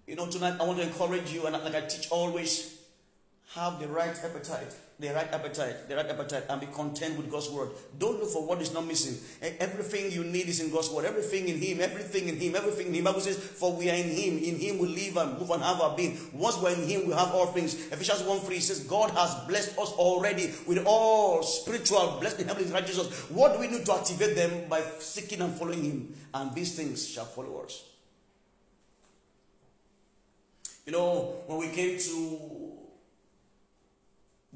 [0.06, 2.78] You know, tonight I want to encourage you, and like I teach always,
[3.54, 7.50] have the right appetite the right appetite, the right appetite, and be content with God's
[7.50, 7.68] word.
[7.98, 9.20] Don't look for what is not missing.
[9.60, 11.04] Everything you need is in God's word.
[11.04, 13.04] Everything in Him, everything in Him, everything in Him.
[13.04, 14.38] Bible says, "For we are in Him.
[14.38, 17.12] In Him we live and move and have our being." Once we're in Him, we
[17.12, 17.74] have all things.
[17.92, 23.12] Ephesians 1 3 says, "God has blessed us already with all spiritual blessing, heavenly righteousness."
[23.28, 26.16] What do we need to activate them by seeking and following Him?
[26.32, 27.82] And these things shall follow us.
[30.86, 32.65] You know, when we came to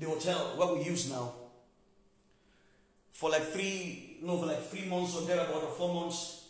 [0.00, 1.34] the hotel where we use now
[3.12, 6.46] for like three, no, for like three months or there about or four months.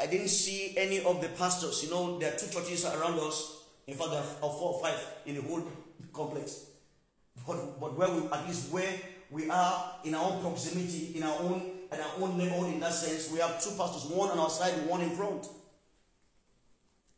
[0.00, 1.84] I didn't see any of the pastors.
[1.84, 3.64] You know, there are two churches around us.
[3.86, 5.62] In fact, there are four or five in the whole
[6.12, 6.66] complex.
[7.46, 8.92] But, but where we, at least where
[9.30, 12.92] we are in our own proximity, in our own, in our own neighborhood, in that
[12.92, 15.46] sense, we have two pastors, one on our side one in front.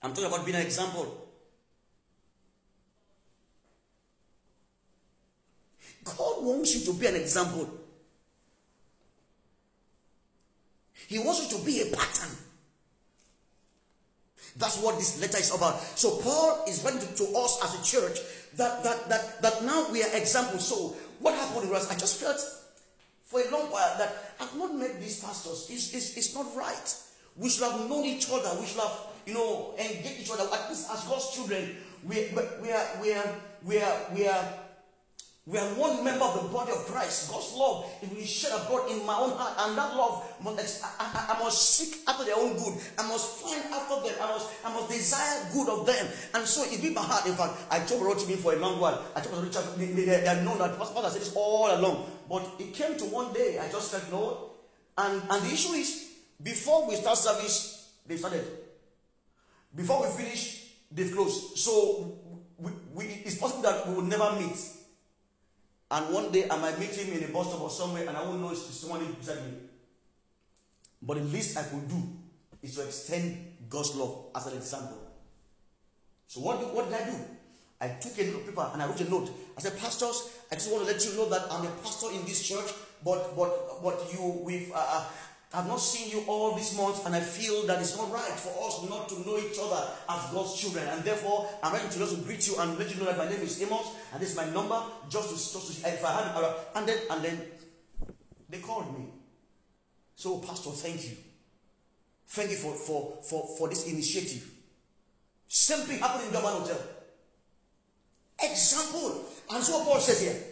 [0.03, 1.28] I'm talking about being an example.
[6.17, 7.69] God wants you to be an example.
[11.09, 12.37] He wants you to be a pattern.
[14.57, 15.81] That's what this letter is about.
[15.81, 18.19] So Paul is writing to, us as a church
[18.57, 20.67] that, that that that now we are examples.
[20.67, 22.41] So what happened was I just felt
[23.25, 25.69] for a long while that I've not met these pastors.
[25.71, 26.97] It's, it's, it's not right.
[27.37, 28.59] We should have known each other.
[28.59, 30.45] We should have, you know, engaged each other.
[30.53, 32.29] At least as God's children, we,
[32.63, 33.35] we, are, we, are,
[33.65, 34.45] we, are, we are
[35.49, 37.31] we are one member of the body of Christ.
[37.31, 40.89] God's love is being shed abroad in my own heart, and that love must I,
[41.01, 42.77] I, I, must seek after their own good.
[42.99, 44.15] I must find after them.
[44.21, 46.07] I must I must desire good of them.
[46.35, 47.25] And so it be my heart.
[47.25, 49.03] In fact, I told me for a long while.
[49.17, 52.11] I told Richard they, they, they known that Pastor said this all along.
[52.29, 54.51] But it came to one day I just said no.
[54.99, 56.11] And and the issue is
[56.43, 58.45] before we start service, they started.
[59.75, 61.57] Before we finish, they've closed.
[61.57, 62.19] So
[62.59, 64.59] we, we, it's possible that we will never meet.
[65.91, 68.23] And one day I might meet him in a bus stop or somewhere and I
[68.23, 69.53] won't know it's someone beside me.
[71.01, 72.03] But the least I could do
[72.63, 74.99] is to extend God's love as an example.
[76.27, 77.17] So what, did, what did I do?
[77.81, 79.31] I took a of paper and I wrote a note.
[79.57, 82.25] I said, Pastors, I just want to let you know that I'm a pastor in
[82.25, 82.73] this church,
[83.05, 85.05] but but but you we've uh
[85.53, 88.67] I've not seen you all these months, and I feel that it's not right for
[88.67, 90.87] us not to know each other as God's children.
[90.89, 93.41] And therefore, I'm ready to just greet you and let you know that my name
[93.41, 94.79] is Amos, and this is my number.
[95.09, 97.43] Just to, just to if I had, and then and then
[98.51, 99.07] they called me.
[100.17, 101.17] So, Pastor, thank you.
[102.27, 104.51] Thank you for for for, for this initiative.
[105.47, 106.81] Same thing happened in Durban Hotel.
[108.43, 110.48] Example, and so Paul says here.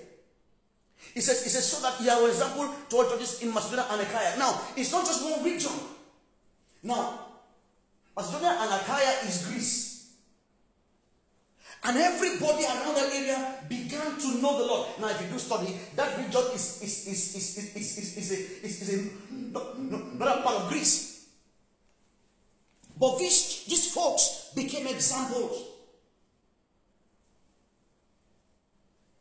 [1.15, 4.01] He says, he says, so that he are example to all churches in Macedonia and
[4.03, 4.39] Achaia.
[4.39, 5.73] Now, it's not just one region.
[6.83, 7.21] Now,
[8.17, 9.87] Macedonia and Achaia is Greece.
[11.85, 14.89] And everybody around that area began to know the Lord.
[15.01, 19.11] Now, if you do study, that region is, is, is, is, is, is, is, a,
[20.19, 21.29] not a part of Greece.
[22.99, 25.76] But these, these folks became examples.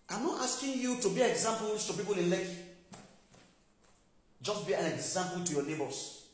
[0.09, 2.55] I'm not asking you to be examples to people in Lekki.
[4.41, 6.27] Just be an example to your neighbors.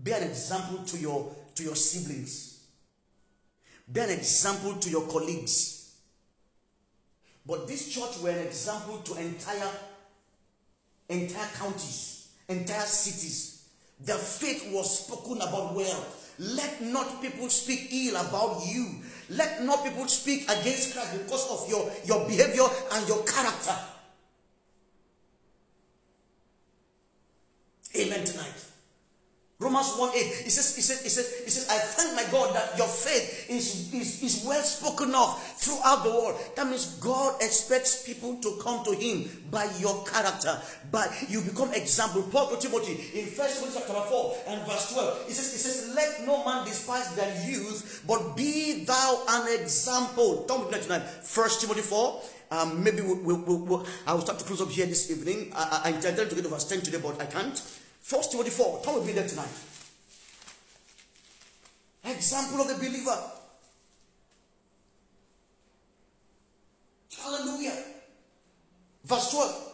[0.00, 2.62] Be an example to your, to your siblings.
[3.90, 5.96] Be an example to your colleagues.
[7.44, 9.70] But this church were an example to entire,
[11.08, 13.68] entire counties, entire cities.
[14.00, 16.06] The faith was spoken about well.
[16.38, 18.86] Let not people speak ill about you.
[19.30, 23.76] Let not people speak against Christ because of your, your behavior and your character.
[27.96, 28.24] Amen.
[29.68, 32.56] Romans 1 8, it says, it says, it says, it says, I thank my God
[32.56, 36.40] that your faith is, is, is well spoken of throughout the world.
[36.56, 40.56] That means God expects people to come to Him by your character,
[40.90, 42.22] by you become example.
[42.32, 45.94] Paul to Timothy in First Timothy chapter 4 and verse 12, it says, it says,
[45.94, 50.46] Let no man despise their youth, but be thou an example.
[50.48, 51.02] Don't tonight.
[51.04, 52.22] First Timothy 4.
[52.50, 55.52] Um, maybe we'll, we'll, we'll, I will start to close up here this evening.
[55.54, 57.60] I, I intended to get to verse 10 today, but I can't.
[58.08, 58.80] First Timothy 4.
[58.82, 59.52] Turn with me there tonight.
[62.06, 63.22] Example of the believer.
[67.22, 67.76] Hallelujah.
[69.04, 69.72] Verse 12.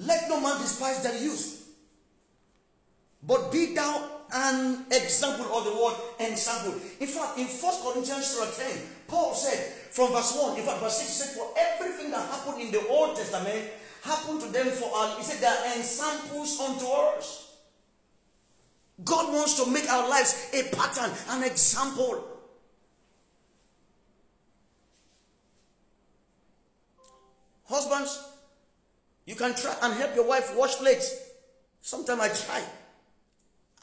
[0.00, 1.72] Let no man despise thy youth,
[3.22, 6.74] but be thou an example of the word ensample.
[7.00, 11.08] In fact, in 1 Corinthians 10, Paul said from verse 1, in fact, verse 6
[11.08, 13.70] said, For everything that happened in the Old Testament
[14.08, 15.18] happened to them for us.
[15.18, 17.56] He said, They are ensamples unto us.
[19.04, 22.24] God wants to make our lives a pattern, an example.
[27.68, 28.24] Husbands,
[29.26, 31.14] you can try and help your wife wash plates.
[31.80, 32.62] Sometimes I try.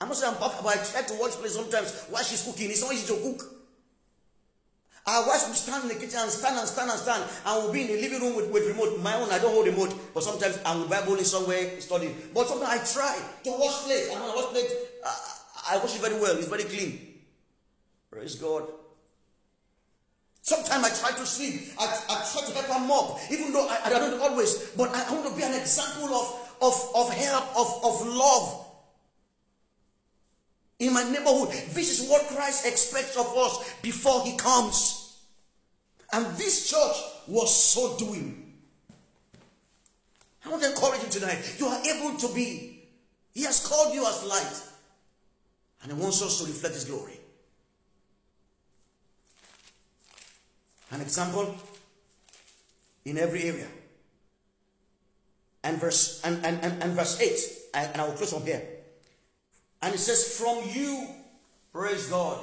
[0.01, 2.69] I'm not saying I'm perfect, but I try to wash plates sometimes while she's cooking.
[2.71, 3.54] It's not easy to cook.
[5.07, 7.71] Our wives will stand in the kitchen and stand and stand and stand, and we'll
[7.71, 8.99] be in the living room with, with remote.
[9.01, 12.15] My own, I don't hold remote, but sometimes I'm with Bible in somewhere studying.
[12.33, 14.73] But sometimes I try to wash plates, and when I wash plates,
[15.05, 15.15] uh,
[15.69, 16.35] I wash it very well.
[16.37, 17.21] It's very clean.
[18.09, 18.65] Praise God.
[20.41, 21.73] Sometimes I try to sleep.
[21.79, 24.71] I, I try to help her mop, even though I, I don't always.
[24.75, 28.64] But I, I want to be an example of, of, of help, of, of love
[30.87, 31.49] in my neighborhood.
[31.71, 35.17] This is what Christ expects of us before He comes.
[36.13, 38.53] And this church was so doing.
[40.45, 41.55] I want to encourage you tonight.
[41.57, 42.83] You are able to be.
[43.33, 44.61] He has called you as light.
[45.83, 47.19] And He wants us to reflect His glory.
[50.91, 51.55] An example
[53.03, 53.67] in every area.
[55.63, 57.19] And verse and, and, and, and verse
[57.73, 58.74] 8, and I will close from here.
[59.81, 61.07] And it says, From you,
[61.71, 62.39] praise God.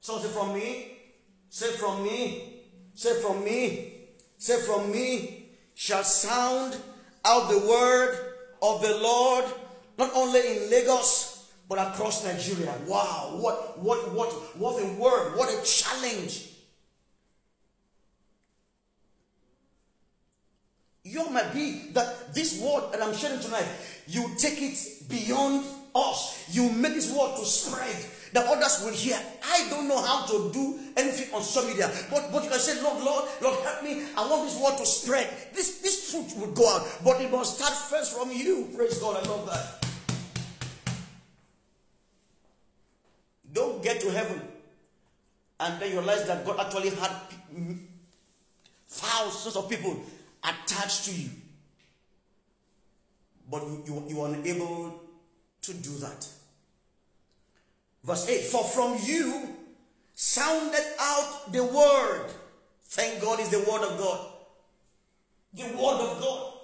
[0.00, 0.96] So say from me,
[1.50, 2.62] say from me,
[2.94, 3.94] say from me,
[4.38, 6.76] say from me shall sound
[7.24, 9.44] out the word of the Lord,
[9.98, 12.72] not only in Lagos, but across Nigeria.
[12.86, 16.46] Wow, what what what what a word, what a challenge.
[21.04, 23.66] You might be that this word that I'm sharing tonight,
[24.06, 25.64] you take it beyond
[25.98, 26.48] us.
[26.50, 27.96] You make this word to spread
[28.32, 29.18] that others will hear.
[29.44, 32.82] I don't know how to do anything on social media, but, but you can say,
[32.82, 34.04] Lord, Lord, Lord, help me.
[34.16, 35.28] I want this word to spread.
[35.54, 38.68] This, this truth will go out, but it must start first from you.
[38.76, 39.24] Praise God.
[39.24, 39.86] I love that.
[43.52, 44.42] Don't get to heaven
[45.60, 47.10] and then you realize that God actually had
[48.86, 50.00] thousands of people
[50.42, 51.30] attached to you.
[53.50, 55.00] But you, you, are unable
[55.68, 56.26] to do that.
[58.02, 59.54] Verse 8 For from you
[60.14, 62.26] sounded out the word.
[62.84, 64.32] Thank God is the word of God.
[65.54, 66.54] The word of God.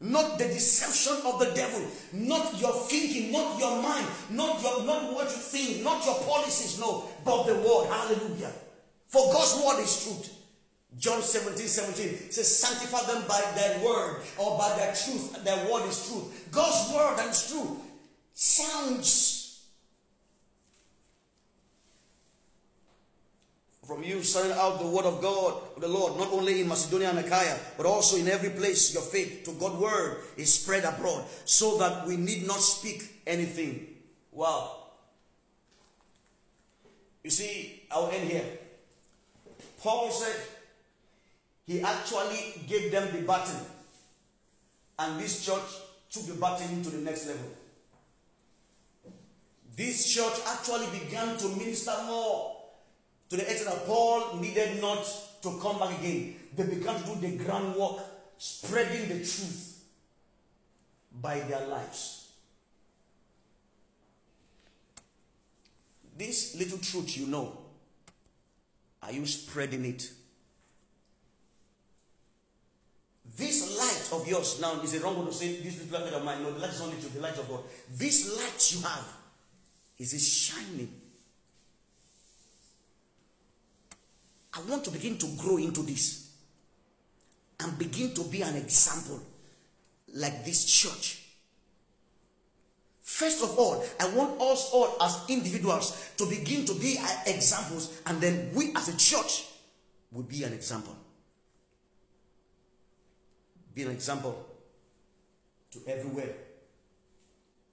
[0.00, 1.80] Not the deception of the devil,
[2.12, 6.78] not your thinking, not your mind, not your not what you think, not your policies,
[6.78, 7.88] no, but the word.
[7.90, 8.52] Hallelujah.
[9.08, 10.37] For God's word is truth.
[10.96, 15.44] John 17, 17 says, Sanctify them by their word or by their truth.
[15.44, 16.48] Their word is truth.
[16.50, 17.80] God's word and it's true.
[18.32, 19.38] sounds
[23.88, 27.20] from you sending out the word of God, the Lord, not only in Macedonia and
[27.20, 31.78] Achaia, but also in every place your faith to God's word is spread abroad, so
[31.78, 33.86] that we need not speak anything.
[34.30, 34.88] Wow.
[37.24, 38.44] You see, I'll end here.
[39.80, 40.36] Paul said,
[41.68, 43.60] he actually gave them the baton.
[44.98, 45.68] And this church
[46.10, 47.50] took the baton to the next level.
[49.76, 52.56] This church actually began to minister more
[53.28, 55.04] to the extent that Paul needed not
[55.42, 56.36] to come back again.
[56.56, 58.00] They began to do the groundwork,
[58.38, 59.84] spreading the truth
[61.20, 62.30] by their lives.
[66.16, 67.58] This little truth you know,
[69.02, 70.10] are you spreading it?
[73.38, 76.24] This light of yours now is a wrong one to say this little light of
[76.24, 76.42] mine.
[76.42, 77.60] No, the light is only to the light of God.
[77.88, 79.06] This light you have
[79.96, 80.92] is it shining.
[84.52, 86.32] I want to begin to grow into this
[87.60, 89.20] and begin to be an example
[90.14, 91.22] like this church.
[93.00, 98.20] First of all, I want us all as individuals to begin to be examples, and
[98.20, 99.46] then we as a church
[100.10, 100.96] will be an example
[103.78, 104.44] be an example
[105.70, 106.34] to everywhere.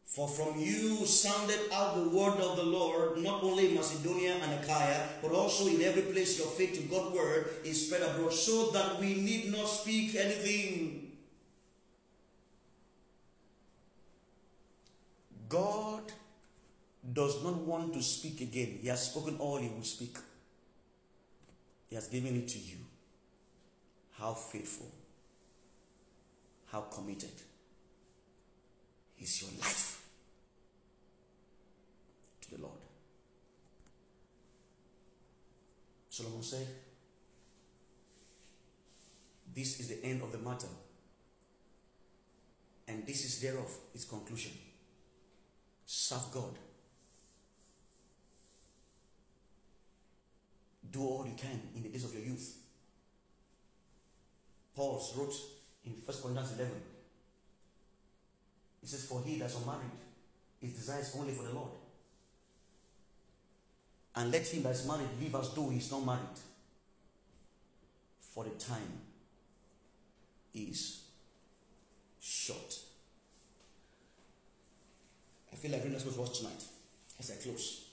[0.05, 4.63] For from you sounded out the word of the Lord, not only in Macedonia and
[4.63, 8.69] Achaia, but also in every place your faith to God's word is spread abroad, so
[8.69, 11.11] that we need not speak anything.
[15.49, 16.03] God
[17.13, 18.77] does not want to speak again.
[18.79, 20.17] He has spoken all he will speak.
[21.89, 22.77] He has given it to you.
[24.19, 24.91] How faithful
[26.75, 27.31] how committed
[29.17, 30.09] is your life
[32.41, 32.81] to the Lord.
[36.09, 36.67] Solomon said,
[39.55, 40.67] This is the end of the matter,
[42.89, 44.51] and this is thereof its conclusion.
[45.85, 46.57] Serve God.
[50.91, 52.57] Do all you can in the days of your youth.
[54.75, 55.33] Paul wrote
[55.85, 56.73] in 1 Corinthians 11.
[58.83, 59.91] It says, For he that's unmarried,
[60.61, 61.71] is only for the Lord.
[64.15, 66.39] And let him that's married live as though he's not married.
[68.33, 69.01] For the time
[70.53, 71.03] is
[72.21, 72.79] short.
[75.51, 76.63] I feel like reading Let's watch tonight
[77.19, 77.85] as I close.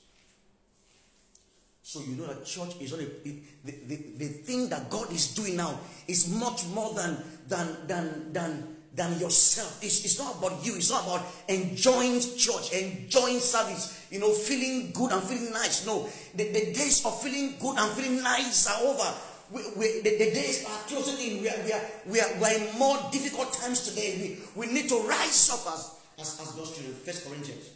[1.82, 5.56] So you know that church is only the, the, the thing that God is doing
[5.56, 5.78] now
[6.08, 9.82] is much more than than than than than yourself.
[9.82, 10.76] It's, it's not about you.
[10.76, 15.86] It's not about enjoying church, enjoying service, you know, feeling good and feeling nice.
[15.86, 19.14] No, the, the days of feeling good and feeling nice are over.
[19.50, 21.42] We, we, the, the, days are closing in.
[21.42, 24.38] We are, we, are, we, are, we are in more difficult times today.
[24.56, 26.94] We, we need to rise up as, as, as God's children.
[26.94, 27.70] First Corinthians.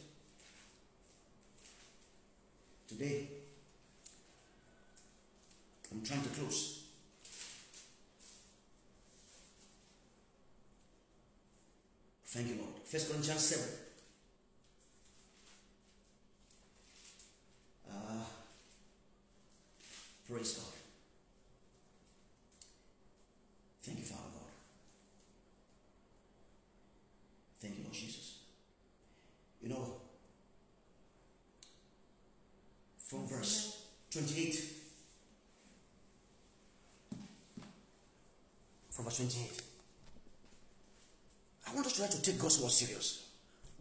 [2.89, 3.29] Today,
[5.93, 6.76] I'm trying to close.
[12.37, 12.75] Thank you, Lord.
[12.85, 13.65] First Corinthians 7.
[17.91, 18.25] Uh,
[20.29, 20.67] praise God.
[23.83, 24.53] Thank you, Father God.
[27.59, 28.41] Thank you, Lord Jesus.
[29.63, 29.95] You know,
[32.99, 34.63] from verse 28
[38.91, 39.66] from verse 28.
[42.47, 43.29] I want us to try to take God's word serious.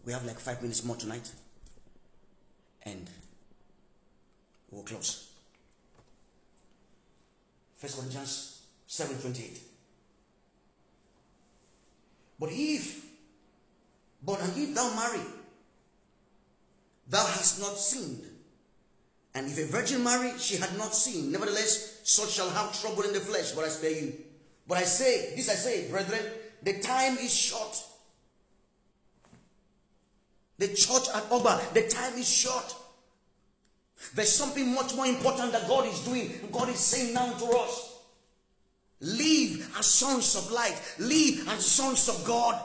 [0.05, 1.31] We have like five minutes more tonight.
[2.83, 3.07] And
[4.71, 5.29] we'll close.
[7.77, 9.59] First Corinthians 7 28.
[12.39, 13.05] But if,
[14.23, 15.25] but if thou marry,
[17.07, 18.23] thou hast not sinned.
[19.35, 21.31] And if a virgin marry, she had not sinned.
[21.31, 24.13] Nevertheless, such shall have trouble in the flesh, but I spare you.
[24.67, 26.21] But I say, this I say, brethren,
[26.63, 27.77] the time is short.
[30.57, 32.75] The church at Oba, the time is short.
[34.13, 36.31] There's something much more important that God is doing.
[36.51, 37.99] God is saying now to us.
[39.01, 40.79] Live as sons of light.
[40.99, 42.61] Live as sons of God.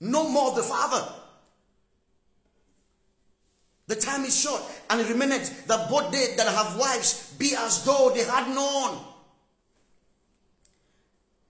[0.00, 1.06] No more the Father.
[3.88, 8.10] The time is short, and remaineth that both they that have wives be as though
[8.14, 8.98] they had none.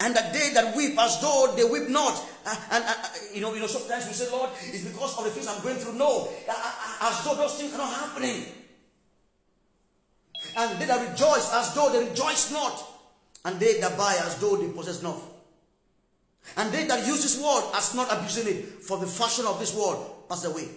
[0.01, 2.15] And that they that weep as though they weep not.
[2.45, 5.25] Uh, and uh, uh, you know, you know, sometimes we say, Lord, it's because of
[5.25, 5.95] the things I'm going through.
[5.95, 8.45] No, uh, uh, as though those things are not happening.
[10.57, 12.85] And they that rejoice as though they rejoice not.
[13.47, 15.19] And they that buy as though they possess not.
[16.59, 19.75] And they that use this word as not abusing it, for the fashion of this
[19.75, 20.69] world pass away.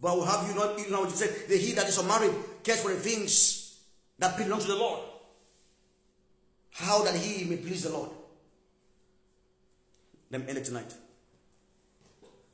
[0.00, 1.98] But I will have you not, you know what you said, the he that is
[1.98, 2.32] unmarried
[2.64, 3.78] cares for the things
[4.18, 5.00] that belong to the Lord
[6.80, 8.10] how that he may please the Lord.
[10.30, 10.94] Let me end it tonight.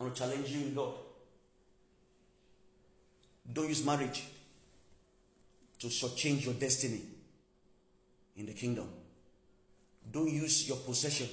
[0.01, 0.95] I want to challenge you God.
[3.53, 4.25] Don't use marriage
[5.79, 7.03] to shortchange your destiny
[8.37, 8.89] in the kingdom.
[10.11, 11.29] Don't use your possession.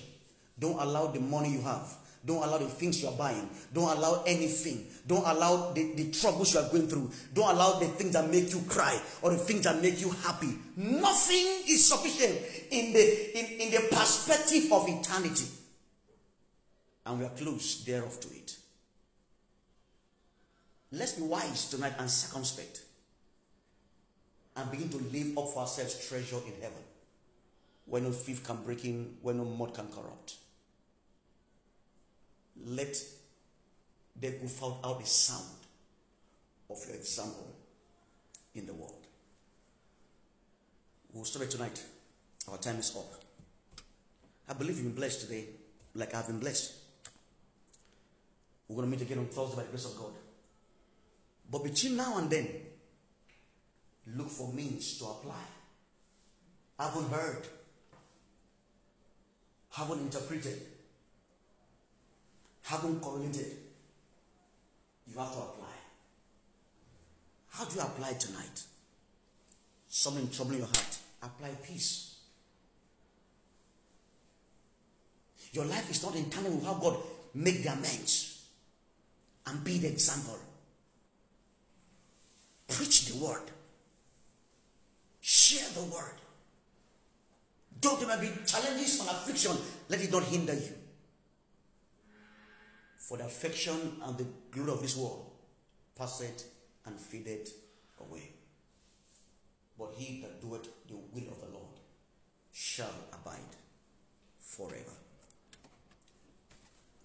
[0.57, 3.49] Don't allow the money you have don't allow the things you are buying.
[3.73, 4.87] Don't allow anything.
[5.05, 7.11] Don't allow the, the troubles you are going through.
[7.33, 10.57] Don't allow the things that make you cry or the things that make you happy.
[10.77, 12.39] Nothing is sufficient
[12.71, 15.47] in the, in, in the perspective of eternity.
[17.05, 18.55] And we are close thereof to it.
[20.93, 22.83] Let's be wise tonight and circumspect.
[24.55, 26.83] And begin to live up for ourselves treasure in heaven.
[27.85, 30.35] Where no thief can break in, where no mud can corrupt
[32.65, 32.95] let
[34.15, 35.43] there go found out the sound
[36.69, 37.55] of your example
[38.55, 39.07] in the world.
[41.11, 41.83] We'll stop it tonight.
[42.49, 43.21] Our time is up.
[44.49, 45.45] I believe you've been blessed today,
[45.93, 46.73] like I've been blessed.
[48.67, 50.13] We're going to meet again on Thursday by the grace of God.
[51.49, 52.49] But between now and then,
[54.15, 55.35] look for means to apply.
[56.79, 57.47] Haven't heard,
[59.71, 60.59] haven't interpreted,
[62.63, 63.03] haven't.
[65.05, 65.67] You have to apply.
[67.49, 68.63] How do you apply tonight?
[69.87, 70.97] Something troubling your heart.
[71.21, 72.15] Apply peace.
[75.51, 76.97] Your life is not in tandem with how God
[77.35, 78.45] make the amends
[79.45, 80.39] and be the example.
[82.67, 83.43] Preach the word.
[85.21, 86.15] Share the word.
[87.79, 89.57] Though there may be challenges and affliction,
[89.89, 90.73] let it not hinder you.
[93.03, 95.29] For the affection and the glory of this world
[95.93, 96.45] passeth
[96.85, 97.51] and fadeth
[97.99, 98.31] away.
[99.77, 101.81] But he that doeth the will of the Lord
[102.53, 103.57] shall abide
[104.39, 104.95] forever.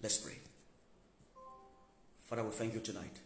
[0.01, 0.37] Let's pray.
[2.27, 3.19] Father, we thank you tonight.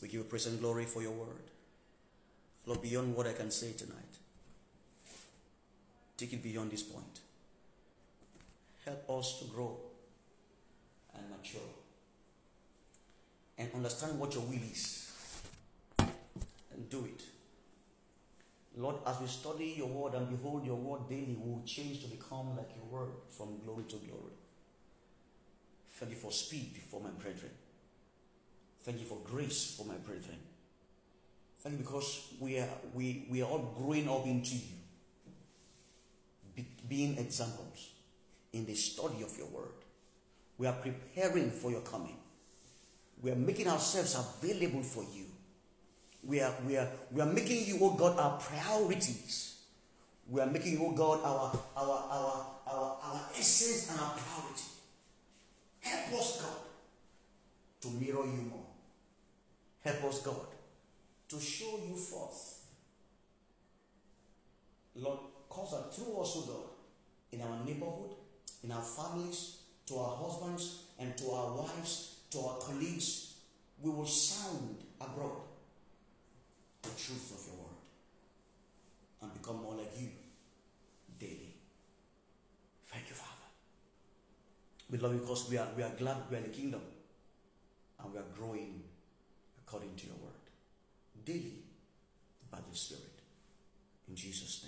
[0.00, 1.50] We give you praise and glory for your word.
[2.64, 4.18] Lord, beyond what I can say tonight,
[6.16, 7.20] take it beyond this point.
[8.84, 9.80] Help us to grow
[11.16, 11.60] and mature
[13.58, 15.10] and understand what your will is
[16.72, 17.22] and do it.
[18.76, 22.08] Lord, as we study your word and behold your word daily, we will change to
[22.08, 24.32] become like your word from glory to glory.
[25.90, 27.52] Thank you for speed for my brethren.
[28.82, 30.38] Thank you for grace for my brethren.
[31.60, 34.76] Thank you because we are, we, we are all growing up into you,
[36.56, 37.90] be, being examples
[38.52, 39.81] in the study of your word.
[40.62, 42.16] We are preparing for your coming.
[43.20, 45.24] We are making ourselves available for you.
[46.22, 49.56] We are, we are, we are making you, oh God, our priorities.
[50.30, 54.62] We are making you, oh God, our, our, our, our, our essence and our priority.
[55.80, 56.60] Help us, God,
[57.80, 58.66] to mirror you more.
[59.80, 60.46] Help us, God,
[61.28, 62.60] to show you forth.
[64.94, 66.70] Lord, cause that through us, oh God,
[67.32, 68.14] in our neighborhood,
[68.62, 69.56] in our families,
[69.86, 73.34] to our husbands, and to our wives, to our colleagues,
[73.80, 75.42] we will sound abroad
[76.82, 77.76] the truth of your word
[79.22, 80.08] and become more like you
[81.18, 81.54] daily.
[82.86, 83.30] Thank you, Father.
[84.90, 86.82] We love you because we are, we are glad we are in the kingdom
[88.02, 88.82] and we are growing
[89.66, 90.42] according to your word
[91.24, 91.62] daily
[92.50, 93.20] by the Spirit.
[94.08, 94.64] In Jesus'